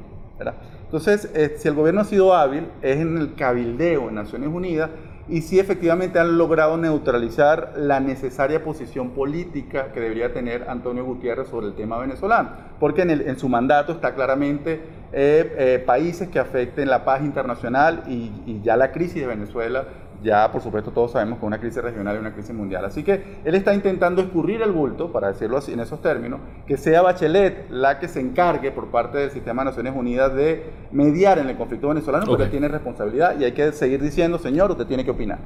Entonces, 0.84 1.30
eh, 1.34 1.54
si 1.56 1.66
el 1.66 1.74
gobierno 1.74 2.02
ha 2.02 2.04
sido 2.04 2.34
hábil, 2.34 2.68
es 2.82 2.98
en 2.98 3.16
el 3.16 3.34
cabildeo 3.34 4.10
en 4.10 4.16
Naciones 4.16 4.50
Unidas 4.50 4.90
y 5.28 5.42
si 5.42 5.58
efectivamente 5.58 6.18
han 6.18 6.38
logrado 6.38 6.76
neutralizar 6.76 7.72
la 7.76 7.98
necesaria 8.00 8.62
posición 8.62 9.10
política 9.10 9.92
que 9.92 10.00
debería 10.00 10.32
tener 10.32 10.68
Antonio 10.68 11.04
Gutiérrez 11.04 11.48
sobre 11.48 11.66
el 11.66 11.74
tema 11.74 11.98
venezolano, 11.98 12.50
porque 12.78 13.02
en, 13.02 13.38
su 13.38 13.48
mandato 13.48 13.92
está 13.92 14.14
claramente 14.14 14.80
eh, 15.12 15.54
eh, 15.58 15.82
países 15.84 16.28
que 16.28 16.38
afecten 16.38 16.88
la 16.88 17.04
paz 17.04 17.22
internacional 17.22 18.04
y, 18.06 18.30
y 18.46 18.60
ya 18.62 18.76
la 18.76 18.92
crisis 18.92 19.22
de 19.22 19.26
Venezuela 19.26 19.84
ya 20.26 20.50
por 20.50 20.60
supuesto 20.60 20.90
todos 20.90 21.12
sabemos 21.12 21.38
que 21.38 21.46
una 21.46 21.58
crisis 21.58 21.82
regional 21.82 22.16
y 22.16 22.18
una 22.18 22.32
crisis 22.34 22.54
mundial. 22.54 22.84
Así 22.84 23.02
que 23.02 23.40
él 23.44 23.54
está 23.54 23.72
intentando 23.72 24.20
escurrir 24.20 24.60
el 24.60 24.72
bulto, 24.72 25.12
para 25.12 25.28
decirlo 25.28 25.56
así 25.56 25.72
en 25.72 25.80
esos 25.80 26.02
términos, 26.02 26.40
que 26.66 26.76
sea 26.76 27.00
Bachelet 27.00 27.70
la 27.70 27.98
que 27.98 28.08
se 28.08 28.20
encargue 28.20 28.72
por 28.72 28.88
parte 28.88 29.18
del 29.18 29.30
sistema 29.30 29.62
de 29.62 29.70
Naciones 29.70 29.94
Unidas 29.96 30.34
de 30.34 30.64
mediar 30.90 31.38
en 31.38 31.48
el 31.48 31.56
conflicto 31.56 31.88
venezolano, 31.88 32.26
porque 32.26 32.46
tiene 32.46 32.68
responsabilidad 32.68 33.38
y 33.38 33.44
hay 33.44 33.52
que 33.52 33.72
seguir 33.72 34.02
diciendo, 34.02 34.38
señor, 34.38 34.70
usted 34.72 34.86
tiene 34.86 35.04
que 35.04 35.12
opinar. 35.12 35.38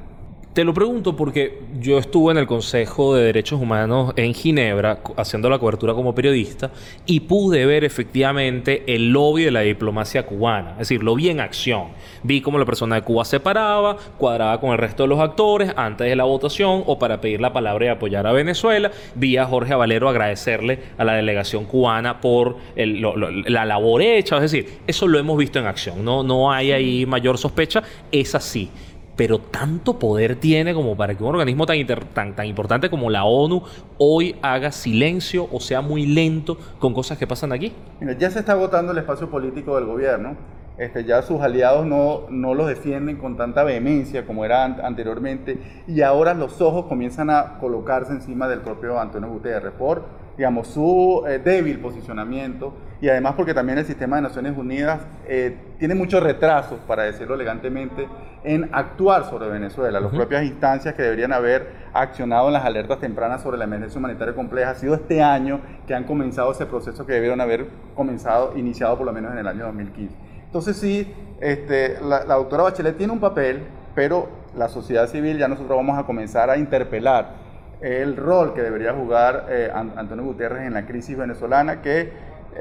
Te 0.53 0.65
lo 0.65 0.73
pregunto 0.73 1.15
porque 1.15 1.59
yo 1.79 1.97
estuve 1.97 2.33
en 2.33 2.37
el 2.37 2.45
Consejo 2.45 3.15
de 3.15 3.23
Derechos 3.23 3.61
Humanos 3.61 4.11
en 4.17 4.33
Ginebra 4.33 4.99
haciendo 5.15 5.49
la 5.49 5.59
cobertura 5.59 5.93
como 5.93 6.13
periodista 6.13 6.71
y 7.05 7.21
pude 7.21 7.65
ver 7.65 7.85
efectivamente 7.85 8.83
el 8.93 9.13
lobby 9.13 9.45
de 9.45 9.51
la 9.51 9.61
diplomacia 9.61 10.25
cubana. 10.25 10.71
Es 10.71 10.79
decir, 10.79 11.03
lo 11.03 11.15
vi 11.15 11.29
en 11.29 11.39
acción. 11.39 11.91
Vi 12.23 12.41
cómo 12.41 12.59
la 12.59 12.65
persona 12.65 12.95
de 12.95 13.03
Cuba 13.03 13.23
se 13.23 13.39
paraba, 13.39 13.95
cuadraba 14.17 14.59
con 14.59 14.71
el 14.71 14.77
resto 14.77 15.03
de 15.03 15.07
los 15.07 15.21
actores 15.21 15.71
antes 15.77 16.09
de 16.09 16.17
la 16.17 16.25
votación 16.25 16.83
o 16.85 16.99
para 16.99 17.21
pedir 17.21 17.39
la 17.39 17.53
palabra 17.53 17.85
y 17.85 17.87
apoyar 17.87 18.27
a 18.27 18.33
Venezuela. 18.33 18.91
Vi 19.15 19.37
a 19.37 19.45
Jorge 19.45 19.73
Valero 19.73 20.09
agradecerle 20.09 20.79
a 20.97 21.05
la 21.05 21.13
delegación 21.13 21.63
cubana 21.63 22.19
por 22.19 22.57
la 22.75 23.63
labor 23.63 24.01
hecha. 24.01 24.35
Es 24.35 24.51
decir, 24.51 24.79
eso 24.85 25.07
lo 25.07 25.17
hemos 25.17 25.37
visto 25.37 25.59
en 25.59 25.67
acción. 25.67 26.03
No, 26.03 26.23
no 26.23 26.51
hay 26.51 26.73
ahí 26.73 27.05
mayor 27.05 27.37
sospecha. 27.37 27.83
Es 28.11 28.35
así 28.35 28.69
pero 29.15 29.39
tanto 29.39 29.99
poder 29.99 30.35
tiene 30.35 30.73
como 30.73 30.95
para 30.95 31.15
que 31.15 31.23
un 31.23 31.29
organismo 31.29 31.65
tan, 31.65 31.77
tan, 32.13 32.35
tan 32.35 32.45
importante 32.45 32.89
como 32.89 33.09
la 33.09 33.23
ONU 33.25 33.63
hoy 33.97 34.35
haga 34.41 34.71
silencio 34.71 35.47
o 35.51 35.59
sea 35.59 35.81
muy 35.81 36.05
lento 36.05 36.57
con 36.79 36.93
cosas 36.93 37.17
que 37.17 37.27
pasan 37.27 37.51
aquí? 37.51 37.73
ya 38.17 38.29
se 38.31 38.39
está 38.39 38.53
agotando 38.53 38.91
el 38.91 38.97
espacio 38.97 39.29
político 39.29 39.75
del 39.75 39.85
gobierno. 39.85 40.35
Este, 40.77 41.03
ya 41.03 41.21
sus 41.21 41.41
aliados 41.41 41.85
no, 41.85 42.21
no 42.29 42.55
los 42.55 42.67
defienden 42.67 43.17
con 43.17 43.37
tanta 43.37 43.63
vehemencia 43.63 44.25
como 44.25 44.45
era 44.45 44.63
anteriormente 44.63 45.59
y 45.85 46.01
ahora 46.01 46.33
los 46.33 46.59
ojos 46.61 46.85
comienzan 46.85 47.29
a 47.29 47.59
colocarse 47.59 48.13
encima 48.13 48.47
del 48.47 48.61
propio 48.61 48.99
Antonio 48.99 49.29
Guterres 49.29 49.73
por 49.73 50.05
digamos, 50.37 50.67
su 50.67 51.23
eh, 51.27 51.39
débil 51.39 51.79
posicionamiento 51.79 52.73
y 53.01 53.09
además 53.09 53.33
porque 53.35 53.55
también 53.55 53.79
el 53.79 53.85
sistema 53.85 54.17
de 54.17 54.21
Naciones 54.21 54.55
Unidas 54.55 55.01
eh, 55.27 55.57
tiene 55.79 55.95
muchos 55.95 56.21
retrasos, 56.21 56.79
para 56.87 57.03
decirlo 57.03 57.33
elegantemente, 57.33 58.07
en 58.43 58.69
actuar 58.71 59.25
sobre 59.25 59.49
Venezuela. 59.49 59.99
Las 59.99 60.11
propias 60.11 60.43
instancias 60.43 60.93
que 60.93 61.01
deberían 61.01 61.33
haber 61.33 61.71
accionado 61.93 62.47
en 62.47 62.53
las 62.53 62.63
alertas 62.63 62.99
tempranas 62.99 63.41
sobre 63.41 63.57
la 63.57 63.63
emergencia 63.63 63.97
humanitaria 63.97 64.35
compleja 64.35 64.69
ha 64.69 64.75
sido 64.75 64.93
este 64.93 65.21
año 65.23 65.61
que 65.87 65.95
han 65.95 66.03
comenzado 66.03 66.51
ese 66.51 66.67
proceso 66.67 67.05
que 67.07 67.13
debieron 67.13 67.41
haber 67.41 67.67
comenzado, 67.95 68.55
iniciado 68.55 68.95
por 68.97 69.07
lo 69.07 69.13
menos 69.13 69.31
en 69.31 69.39
el 69.39 69.47
año 69.47 69.65
2015. 69.65 70.15
Entonces 70.45 70.77
sí, 70.77 71.11
este, 71.39 71.99
la, 72.01 72.23
la 72.23 72.35
doctora 72.35 72.63
Bachelet 72.63 72.97
tiene 72.97 73.13
un 73.13 73.19
papel, 73.19 73.63
pero 73.95 74.29
la 74.55 74.69
sociedad 74.69 75.07
civil 75.07 75.39
ya 75.39 75.47
nosotros 75.47 75.75
vamos 75.75 75.97
a 75.97 76.03
comenzar 76.03 76.51
a 76.51 76.57
interpelar 76.57 77.41
el 77.81 78.15
rol 78.15 78.53
que 78.53 78.61
debería 78.61 78.93
jugar 78.93 79.47
eh, 79.49 79.71
Antonio 79.73 80.23
Guterres 80.23 80.67
en 80.67 80.73
la 80.73 80.85
crisis 80.85 81.17
venezolana, 81.17 81.81
que, 81.81 82.11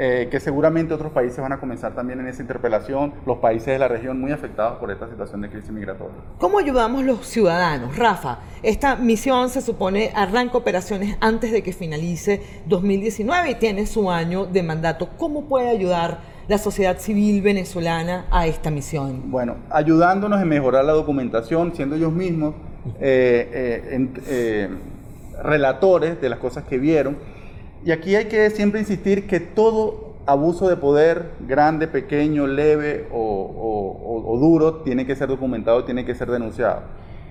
eh, 0.03 0.29
que 0.31 0.41
seguramente 0.41 0.95
otros 0.95 1.13
países 1.13 1.41
van 1.43 1.53
a 1.53 1.61
comenzar 1.61 1.95
también 1.95 2.21
en 2.21 2.27
esa 2.27 2.41
interpelación, 2.41 3.13
los 3.27 3.37
países 3.37 3.67
de 3.67 3.79
la 3.79 3.87
región 3.87 4.19
muy 4.19 4.33
afectados 4.33 4.79
por 4.79 4.91
esta 4.91 5.07
situación 5.07 5.43
de 5.43 5.51
crisis 5.51 5.71
migratoria. 5.71 6.17
¿Cómo 6.39 6.59
ayudamos 6.59 7.05
los 7.05 7.27
ciudadanos? 7.27 7.99
Rafa, 7.99 8.39
esta 8.63 8.97
misión 8.97 9.51
se 9.51 9.61
supone 9.61 10.11
arranca 10.15 10.57
operaciones 10.57 11.19
antes 11.21 11.53
de 11.53 11.63
que 11.63 11.75
finalice 11.75 12.41
2019 12.65 13.51
y 13.51 13.55
tiene 13.57 13.85
su 13.85 14.11
año 14.11 14.47
de 14.47 14.63
mandato. 14.63 15.11
¿Cómo 15.19 15.45
puede 15.45 15.69
ayudar 15.69 16.21
la 16.49 16.57
sociedad 16.57 16.97
civil 16.97 17.43
venezolana 17.43 18.25
a 18.31 18.47
esta 18.47 18.71
misión? 18.71 19.31
Bueno, 19.31 19.57
ayudándonos 19.69 20.41
en 20.41 20.49
mejorar 20.49 20.87
la 20.87 20.93
documentación, 20.93 21.75
siendo 21.75 21.97
ellos 21.97 22.11
mismos 22.11 22.55
eh, 23.01 24.67
relatores 25.43 26.19
de 26.23 26.29
las 26.31 26.39
cosas 26.39 26.65
que 26.65 26.79
vieron. 26.79 27.19
Y 27.85 27.93
aquí 27.93 28.15
hay 28.15 28.27
que 28.27 28.51
siempre 28.51 28.81
insistir 28.81 29.27
que 29.27 29.41
todo 29.41 30.15
abuso 30.27 30.69
de 30.69 30.77
poder, 30.77 31.31
grande, 31.41 31.89
pequeño, 31.89 32.47
leve 32.47 33.07
o, 33.11 34.39
duro, 34.41 34.77
tiene 34.83 35.07
que 35.07 35.17
ser 35.17 35.29
documentado, 35.29 35.85
tiene 35.85 36.05
que 36.05 36.15
ser 36.15 36.31
denunciado. 36.31 36.83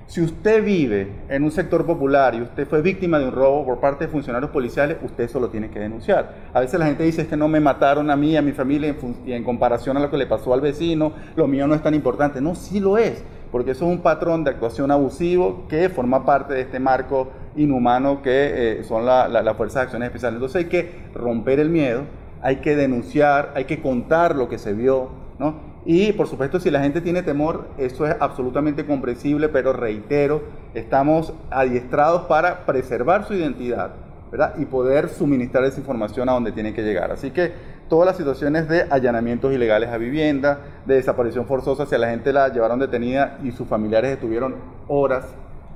Si 0.08 0.22
usted 0.22 0.63
vive 0.63 1.08
en 1.29 1.44
un 1.44 1.51
sector 1.51 1.86
popular 1.86 2.34
y 2.34 2.41
usted 2.41 2.68
fue 2.68 2.82
víctima 2.82 3.20
de 3.20 3.25
un 3.25 3.32
robo 3.32 3.63
por 3.63 3.79
parte 3.79 4.06
de 4.06 4.12
funcionarios 4.12 4.50
policiales, 4.50 4.98
usted 5.03 5.25
eso 5.25 5.39
lo 5.39 5.50
tiene 5.50 5.70
que 5.70 5.79
denunciar. 5.79 6.34
A 6.51 6.62
veces 6.62 6.79
la 6.79 6.88
gente 6.88 7.03
dice 7.03 7.22
es 7.22 7.27
que 7.27 7.38
no 7.38 7.48
me 7.48 7.60
mataron 7.60 8.10
a 8.10 8.15
mí, 8.15 8.36
a 8.36 8.41
mi 8.41 8.51
familia, 8.51 8.96
y 9.24 9.34
en 9.34 9.44
comparación 9.44 9.98
a 9.98 10.00
lo 10.00 10.10
que 10.10 10.18
le 10.18 10.25
pasó 10.25 10.51
al 10.51 10.62
vecino, 10.62 11.13
lo 11.36 11.48
mío 11.48 11.68
no 11.68 11.75
es 11.75 11.84
tan 11.84 11.94
importante. 11.94 12.41
No, 12.41 12.56
sí 12.56 12.79
lo 12.79 12.98
es, 12.98 13.24
porque 13.51 13.72
eso 13.72 13.85
es 13.85 13.92
un 13.92 14.01
patrón 14.01 14.44
de 14.44 14.51
actuación 14.51 14.92
abusivo 14.92 15.66
que 15.68 15.90
forma 15.90 16.25
parte 16.25 16.53
de 16.53 16.62
este 16.62 16.79
marco 16.79 17.29
inhumano 17.55 18.22
que 18.22 18.79
eh, 18.79 18.83
son 18.83 19.05
las 19.05 19.29
la, 19.29 19.53
fuerzas 19.55 19.75
de 19.75 19.81
acciones 19.81 20.07
especiales. 20.07 20.35
Entonces 20.35 20.64
hay 20.64 20.70
que 20.70 20.92
romper 21.14 21.59
el 21.59 21.70
miedo, 21.70 22.03
hay 22.42 22.57
que 22.57 22.75
denunciar, 22.75 23.51
hay 23.55 23.66
que 23.66 23.81
contar 23.81 24.35
lo 24.35 24.50
que 24.50 24.57
se 24.57 24.74
vio, 24.74 25.09
¿no? 25.40 25.70
Y 25.85 26.12
por 26.14 26.27
supuesto, 26.27 26.59
si 26.59 26.70
la 26.70 26.81
gente 26.81 27.01
tiene 27.01 27.24
temor, 27.24 27.70
eso 27.77 28.05
es 28.05 28.16
absolutamente 28.20 28.85
comprensible, 28.85 29.50
pero 29.50 29.74
reitero, 29.74 30.44
estamos 30.74 31.33
adiestrados 31.50 32.24
para 32.24 32.66
preservar 32.66 33.25
su 33.25 33.33
identidad, 33.33 33.92
¿verdad? 34.31 34.55
Y 34.57 34.66
poder 34.66 35.09
suministrar 35.09 35.64
esa 35.64 35.79
información 35.79 36.29
a 36.29 36.33
donde 36.33 36.51
tiene 36.51 36.74
que 36.74 36.83
llegar. 36.83 37.12
Así 37.12 37.31
que 37.31 37.53
todas 37.90 38.06
las 38.06 38.18
situaciones 38.18 38.70
de 38.70 38.84
allanamientos 38.90 39.54
ilegales 39.54 39.90
a 39.90 39.98
vivienda, 39.98 40.60
de 40.86 40.96
desaparición 40.96 41.46
forzosa, 41.46 41.86
si 41.86 41.96
a 41.96 41.98
la 41.98 42.10
gente 42.10 42.32
la 42.32 42.48
llevaron 42.50 42.80
detenida 42.80 43.40
y 43.44 43.52
sus 43.52 43.68
familiares 43.68 44.12
estuvieron 44.12 44.56
horas 44.88 45.25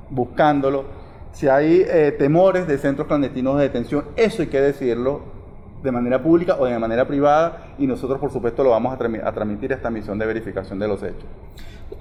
buscándolo, 0.10 0.86
si 1.34 1.48
hay 1.48 1.84
eh, 1.88 2.16
temores 2.18 2.68
de 2.68 2.78
centros 2.78 3.08
clandestinos 3.08 3.58
de 3.58 3.64
detención, 3.64 4.06
eso 4.16 4.44
hay 4.44 4.48
que 4.48 4.62
decirlo 4.62 5.22
de 5.82 5.92
manera 5.92 6.22
pública 6.22 6.56
o 6.58 6.66
de 6.66 6.80
manera 6.80 7.06
privada 7.06 7.74
y 7.78 7.88
nosotros 7.88 8.20
por 8.20 8.32
supuesto 8.32 8.64
lo 8.64 8.70
vamos 8.70 8.94
a, 8.94 8.98
transmitir 9.34 9.74
a 9.74 9.76
esta 9.76 9.90
misión 9.90 10.18
de 10.18 10.26
verificación 10.26 10.80
de 10.80 10.88
los 10.88 11.04
hechos. 11.04 11.26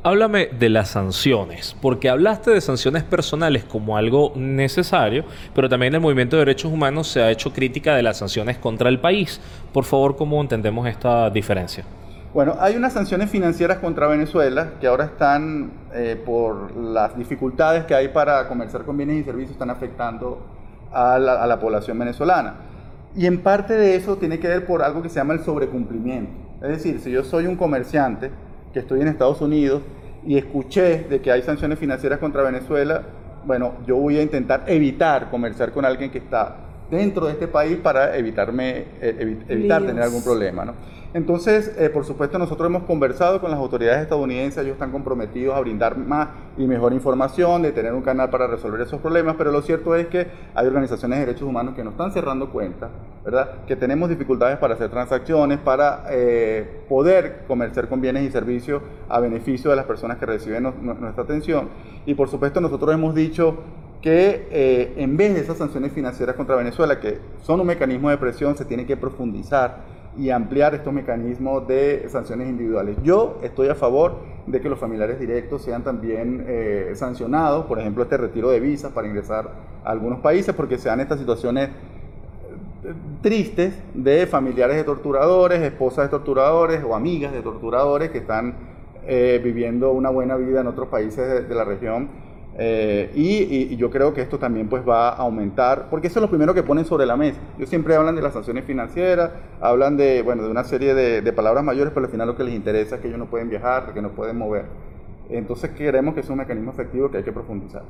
Háblame 0.02 0.46
de 0.46 0.68
las 0.68 0.88
sanciones, 0.88 1.76
porque 1.80 2.08
hablaste 2.08 2.50
de 2.50 2.60
sanciones 2.60 3.02
personales 3.02 3.64
como 3.64 3.96
algo 3.96 4.32
necesario, 4.36 5.24
pero 5.54 5.68
también 5.68 5.94
el 5.94 6.00
movimiento 6.00 6.36
de 6.36 6.40
derechos 6.40 6.72
humanos 6.72 7.08
se 7.08 7.22
ha 7.22 7.30
hecho 7.30 7.52
crítica 7.52 7.94
de 7.94 8.02
las 8.02 8.18
sanciones 8.18 8.58
contra 8.58 8.88
el 8.88 9.00
país. 9.00 9.40
Por 9.72 9.84
favor, 9.84 10.16
¿cómo 10.16 10.40
entendemos 10.40 10.86
esta 10.88 11.30
diferencia? 11.30 11.84
Bueno, 12.34 12.56
hay 12.60 12.76
unas 12.76 12.94
sanciones 12.94 13.28
financieras 13.28 13.78
contra 13.78 14.06
Venezuela 14.06 14.72
que 14.80 14.86
ahora 14.86 15.04
están, 15.04 15.70
eh, 15.92 16.20
por 16.24 16.74
las 16.74 17.14
dificultades 17.16 17.84
que 17.84 17.94
hay 17.94 18.08
para 18.08 18.48
comerciar 18.48 18.84
con 18.84 18.96
bienes 18.96 19.18
y 19.18 19.24
servicios, 19.24 19.52
están 19.52 19.68
afectando 19.68 20.40
a 20.90 21.18
la, 21.18 21.60
población 21.60 21.98
venezolana. 21.98 22.54
Y 23.14 23.26
en 23.26 23.42
parte 23.42 23.74
de 23.74 23.96
eso 23.96 24.16
tiene 24.16 24.38
que 24.38 24.48
ver 24.48 24.64
por 24.64 24.82
algo 24.82 25.02
que 25.02 25.10
se 25.10 25.16
llama 25.16 25.34
el 25.34 25.40
sobrecumplimiento. 25.40 26.32
Es 26.62 26.68
decir, 26.68 27.00
si 27.00 27.10
yo 27.10 27.22
soy 27.22 27.46
un 27.46 27.56
comerciante 27.56 28.30
que 28.72 28.80
estoy 28.80 29.00
en 29.00 29.08
Estados 29.08 29.40
Unidos 29.40 29.82
y 30.24 30.36
escuché 30.36 31.04
de 31.04 31.20
que 31.20 31.30
hay 31.30 31.42
sanciones 31.42 31.78
financieras 31.78 32.18
contra 32.18 32.42
Venezuela, 32.42 33.02
bueno, 33.44 33.74
yo 33.86 33.96
voy 33.96 34.18
a 34.18 34.22
intentar 34.22 34.64
evitar 34.66 35.30
comerciar 35.30 35.72
con 35.72 35.84
alguien 35.84 36.10
que 36.10 36.18
está 36.18 36.56
dentro 36.92 37.26
de 37.26 37.32
este 37.32 37.48
país 37.48 37.78
para 37.78 38.16
evitarme, 38.18 38.84
eh, 39.00 39.38
evitar 39.48 39.82
tener 39.82 40.02
algún 40.02 40.22
problema. 40.22 40.66
¿no? 40.66 40.74
Entonces, 41.14 41.74
eh, 41.78 41.88
por 41.88 42.04
supuesto, 42.04 42.38
nosotros 42.38 42.66
hemos 42.66 42.82
conversado 42.82 43.40
con 43.40 43.50
las 43.50 43.58
autoridades 43.58 44.02
estadounidenses, 44.02 44.62
ellos 44.62 44.74
están 44.74 44.92
comprometidos 44.92 45.56
a 45.56 45.60
brindar 45.60 45.96
más 45.96 46.28
y 46.58 46.66
mejor 46.66 46.92
información, 46.92 47.62
de 47.62 47.72
tener 47.72 47.94
un 47.94 48.02
canal 48.02 48.28
para 48.28 48.46
resolver 48.46 48.82
esos 48.82 49.00
problemas, 49.00 49.36
pero 49.38 49.50
lo 49.50 49.62
cierto 49.62 49.96
es 49.96 50.06
que 50.08 50.26
hay 50.54 50.66
organizaciones 50.66 51.18
de 51.18 51.26
derechos 51.26 51.48
humanos 51.48 51.74
que 51.74 51.82
nos 51.82 51.92
están 51.92 52.12
cerrando 52.12 52.50
cuentas, 52.50 52.90
¿verdad? 53.24 53.64
Que 53.66 53.74
tenemos 53.74 54.10
dificultades 54.10 54.58
para 54.58 54.74
hacer 54.74 54.90
transacciones, 54.90 55.58
para 55.60 56.04
eh, 56.10 56.82
poder 56.90 57.44
comerciar 57.48 57.88
con 57.88 58.02
bienes 58.02 58.24
y 58.24 58.30
servicios 58.30 58.82
a 59.08 59.18
beneficio 59.18 59.70
de 59.70 59.76
las 59.76 59.86
personas 59.86 60.18
que 60.18 60.26
reciben 60.26 60.62
nuestra 60.62 61.24
atención. 61.24 61.68
Y 62.04 62.14
por 62.14 62.28
supuesto, 62.28 62.60
nosotros 62.60 62.92
hemos 62.94 63.14
dicho 63.14 63.56
que 64.02 64.48
eh, 64.50 64.94
en 64.96 65.16
vez 65.16 65.32
de 65.32 65.40
esas 65.40 65.56
sanciones 65.56 65.92
financieras 65.92 66.34
contra 66.34 66.56
Venezuela, 66.56 66.98
que 66.98 67.18
son 67.42 67.60
un 67.60 67.66
mecanismo 67.68 68.10
de 68.10 68.18
presión, 68.18 68.56
se 68.56 68.64
tiene 68.64 68.84
que 68.84 68.96
profundizar 68.96 69.92
y 70.18 70.30
ampliar 70.30 70.74
estos 70.74 70.92
mecanismos 70.92 71.66
de 71.68 72.04
sanciones 72.08 72.48
individuales. 72.48 72.96
Yo 73.04 73.38
estoy 73.42 73.68
a 73.68 73.76
favor 73.76 74.16
de 74.46 74.60
que 74.60 74.68
los 74.68 74.78
familiares 74.78 75.20
directos 75.20 75.62
sean 75.62 75.84
también 75.84 76.44
eh, 76.48 76.90
sancionados, 76.96 77.64
por 77.66 77.78
ejemplo, 77.78 78.02
este 78.02 78.16
retiro 78.16 78.50
de 78.50 78.58
visas 78.58 78.90
para 78.90 79.06
ingresar 79.06 79.52
a 79.84 79.90
algunos 79.90 80.18
países, 80.18 80.52
porque 80.52 80.78
se 80.78 80.88
dan 80.88 80.98
estas 80.98 81.20
situaciones 81.20 81.68
eh, 81.68 82.92
tristes 83.22 83.72
de 83.94 84.26
familiares 84.26 84.76
de 84.76 84.82
torturadores, 84.82 85.62
esposas 85.62 86.06
de 86.06 86.10
torturadores 86.10 86.82
o 86.84 86.96
amigas 86.96 87.32
de 87.32 87.40
torturadores 87.40 88.10
que 88.10 88.18
están 88.18 88.72
viviendo 89.04 89.90
una 89.90 90.10
buena 90.10 90.36
vida 90.36 90.60
en 90.60 90.68
otros 90.68 90.86
países 90.86 91.48
de 91.48 91.54
la 91.56 91.64
región 91.64 92.08
eh, 92.58 93.10
y, 93.14 93.76
yo 93.76 93.90
creo 93.90 94.12
que 94.12 94.20
esto 94.20 94.38
también 94.38 94.68
pues 94.68 94.86
va 94.86 95.08
a 95.08 95.16
aumentar, 95.16 95.88
porque 95.88 96.08
eso 96.08 96.18
es 96.18 96.22
lo 96.22 96.28
primero 96.28 96.52
que 96.54 96.62
ponen 96.62 96.84
sobre 96.84 97.06
la 97.06 97.16
mesa. 97.16 97.38
Ellos 97.56 97.68
siempre 97.68 97.94
hablan 97.94 98.14
de 98.14 98.22
las 98.22 98.34
sanciones 98.34 98.64
financieras, 98.64 99.30
hablan 99.60 99.96
de, 99.96 100.22
bueno, 100.22 100.42
de 100.44 100.50
una 100.50 100.64
serie 100.64 100.94
de, 100.94 101.32
palabras 101.32 101.64
mayores, 101.64 101.92
pero 101.94 102.06
al 102.06 102.12
final 102.12 102.28
lo 102.28 102.36
que 102.36 102.44
les 102.44 102.54
interesa 102.54 102.96
es 102.96 103.00
que 103.00 103.08
ellos 103.08 103.18
no 103.18 103.26
pueden 103.26 103.48
viajar, 103.48 103.92
que 103.94 104.02
no 104.02 104.10
pueden 104.10 104.36
mover. 104.36 104.66
Entonces 105.30 105.70
creemos 105.74 106.14
que 106.14 106.20
es 106.20 106.28
un 106.28 106.36
mecanismo 106.36 106.72
efectivo 106.72 107.10
que 107.10 107.18
hay 107.18 107.24
que 107.24 107.32
profundizar. 107.32 107.82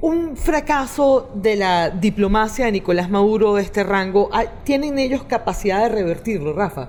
Un 0.00 0.36
fracaso 0.36 1.30
de 1.34 1.56
la 1.56 1.90
diplomacia 1.90 2.66
de 2.66 2.72
Nicolás 2.72 3.10
Maduro 3.10 3.54
de 3.54 3.62
este 3.62 3.84
rango, 3.84 4.30
¿tienen 4.64 4.98
ellos 4.98 5.24
capacidad 5.24 5.82
de 5.82 5.88
revertirlo, 5.90 6.52
Rafa? 6.52 6.88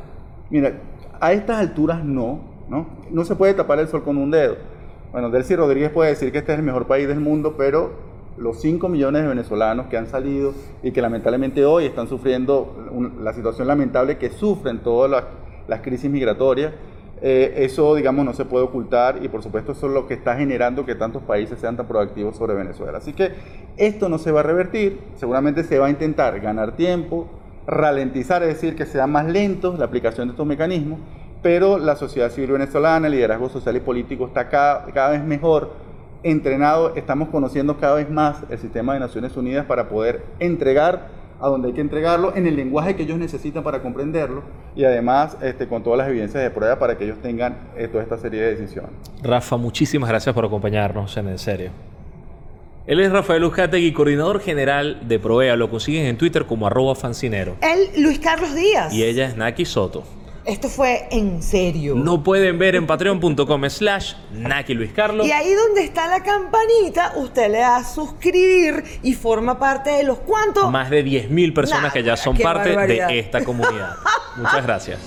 Mira, 0.50 0.74
a 1.20 1.34
estas 1.34 1.60
alturas 1.60 2.04
no, 2.04 2.40
¿no? 2.70 2.88
No 3.12 3.24
se 3.24 3.36
puede 3.36 3.54
tapar 3.54 3.80
el 3.80 3.88
sol 3.88 4.04
con 4.04 4.18
un 4.18 4.32
dedo 4.32 4.58
Bueno, 5.12 5.32
Delcy 5.32 5.56
Rodríguez 5.56 5.90
puede 5.90 6.12
decir 6.12 6.32
que 6.32 6.38
este 6.38 6.54
es 6.54 6.60
el 6.60 6.64
mejor 6.64 6.86
país 6.86 7.08
del 7.08 7.20
mundo, 7.20 7.56
pero 7.58 7.92
los 8.38 8.62
5 8.62 8.90
millones 8.90 9.24
de 9.24 9.28
venezolanos 9.28 9.88
que 9.88 9.98
han 9.98 10.06
salido 10.06 10.54
y 10.84 10.92
que 10.92 11.02
lamentablemente 11.02 11.66
hoy 11.66 11.86
están 11.86 12.08
sufriendo 12.08 12.76
la 13.20 13.34
situación 13.34 13.68
lamentable 13.68 14.20
que 14.20 14.30
sufren 14.30 14.80
todas 14.80 15.10
las, 15.10 15.24
las 15.68 15.82
crisis 15.82 16.12
migratorias, 16.12 16.74
eh, 17.22 17.66
eso, 17.66 17.96
digamos, 17.96 18.24
no 18.24 18.34
se 18.34 18.46
puede 18.46 18.66
ocultar 18.66 19.18
y 19.24 19.28
por 19.30 19.42
supuesto 19.42 19.72
eso 19.72 19.88
es 19.88 19.94
lo 19.94 20.08
que 20.08 20.14
está 20.14 20.38
generando 20.38 20.86
que 20.86 20.94
tantos 20.94 21.24
países 21.24 21.60
sean 21.60 21.76
tan 21.76 21.88
proactivos 21.88 22.38
sobre 22.38 22.54
Venezuela. 22.54 23.00
Así 23.00 23.14
que 23.14 23.32
esto 23.78 24.10
no 24.10 24.20
se 24.20 24.32
va 24.32 24.42
a 24.42 24.44
revertir, 24.44 25.00
seguramente 25.16 25.64
se 25.64 25.80
va 25.80 25.88
a 25.88 25.90
intentar 25.90 26.40
ganar 26.40 26.76
tiempo, 26.76 27.28
ralentizar, 27.66 28.44
es 28.44 28.50
decir, 28.50 28.76
que 28.76 28.86
sea 28.86 29.08
más 29.08 29.26
lento 29.26 29.76
la 29.76 29.86
aplicación 29.86 30.28
de 30.28 30.34
estos 30.34 30.46
mecanismos, 30.46 31.00
pero 31.42 31.78
la 31.78 31.96
sociedad 31.96 32.32
civil 32.32 32.52
venezolana, 32.52 33.08
el 33.08 33.14
liderazgo 33.14 33.50
social 33.50 33.76
y 33.76 33.80
político 33.80 34.28
está 34.28 34.50
cada, 34.50 34.86
cada 34.88 35.12
vez 35.12 35.24
mejor 35.24 35.72
entrenado, 36.24 36.96
estamos 36.96 37.30
conociendo 37.30 37.78
cada 37.78 37.96
vez 37.96 38.10
más 38.10 38.38
el 38.50 38.58
sistema 38.58 38.94
de 38.94 39.00
Naciones 39.00 39.38
Unidas 39.38 39.66
para 39.66 39.88
poder 39.88 40.24
entregar 40.40 41.20
a 41.42 41.48
donde 41.48 41.70
hay 41.70 41.74
que 41.74 41.82
entregarlo, 41.82 42.36
en 42.36 42.48
el 42.48 42.56
lenguaje 42.56 42.96
que 42.96 43.04
ellos 43.04 43.18
necesitan 43.18 43.64
para 43.64 43.82
comprenderlo 43.82 44.44
y 44.76 44.84
además 44.84 45.38
este, 45.42 45.68
con 45.68 45.84
todas 45.84 46.00
las 46.00 46.10
evidencias 46.10 46.44
de 46.44 46.52
prueba 46.52 46.78
para 46.78 46.98
que 46.98 47.06
ellos 47.06 47.20
tengan 47.22 47.58
eh, 47.78 47.88
toda 47.88 48.04
esta 48.04 48.18
serie 48.18 48.42
de 48.42 48.56
decisiones. 48.56 48.92
Rafa, 49.24 49.58
muchísimas 49.58 50.10
gracias 50.10 50.36
por 50.36 50.46
acompañarnos 50.46 51.16
en 51.18 51.28
el 51.28 51.40
serio. 51.40 51.72
Él 52.86 53.00
es 53.00 53.12
Rafael 53.12 53.44
Uzcategui, 53.44 53.94
coordinador 53.94 54.42
general 54.42 55.08
de 55.08 55.20
Provea. 55.20 55.56
Lo 55.56 55.70
consiguen 55.70 56.08
en 56.08 56.18
Twitter 56.18 56.46
como 56.46 56.66
arroba 56.66 56.96
fancinero. 56.96 57.56
Él, 57.62 58.04
Luis 58.04 58.20
Carlos 58.20 58.56
Díaz. 58.56 58.92
Y 58.92 59.04
ella 59.04 59.28
es 59.28 59.38
Naki 59.38 59.64
Soto. 59.64 60.04
Esto 60.50 60.68
fue 60.68 61.08
en 61.12 61.44
serio. 61.44 61.94
No 61.96 62.24
pueden 62.24 62.58
ver 62.58 62.76
en 62.76 62.88
patreon.com 62.88 63.70
slash 63.70 64.14
Naki 64.32 64.74
Luis 64.74 64.92
Carlos. 64.94 65.28
Y 65.28 65.32
ahí 65.32 65.54
donde 65.54 65.84
está 65.84 66.08
la 66.08 66.24
campanita, 66.24 67.14
usted 67.18 67.52
le 67.52 67.60
da 67.60 67.78
a 67.78 67.84
suscribir 67.84 68.84
y 69.04 69.14
forma 69.14 69.60
parte 69.60 69.92
de 69.92 70.04
los 70.04 70.18
cuantos. 70.20 70.72
Más 70.72 70.90
de 70.90 71.06
10.000 71.06 71.54
personas 71.54 71.84
Nah, 71.84 71.90
que 71.92 72.04
ya 72.04 72.18
son 72.18 72.36
parte 72.38 72.70
barbaridad. 72.70 73.08
de 73.10 73.20
esta 73.20 73.44
comunidad. 73.44 73.96
Muchas 74.38 74.64
gracias. 74.64 75.00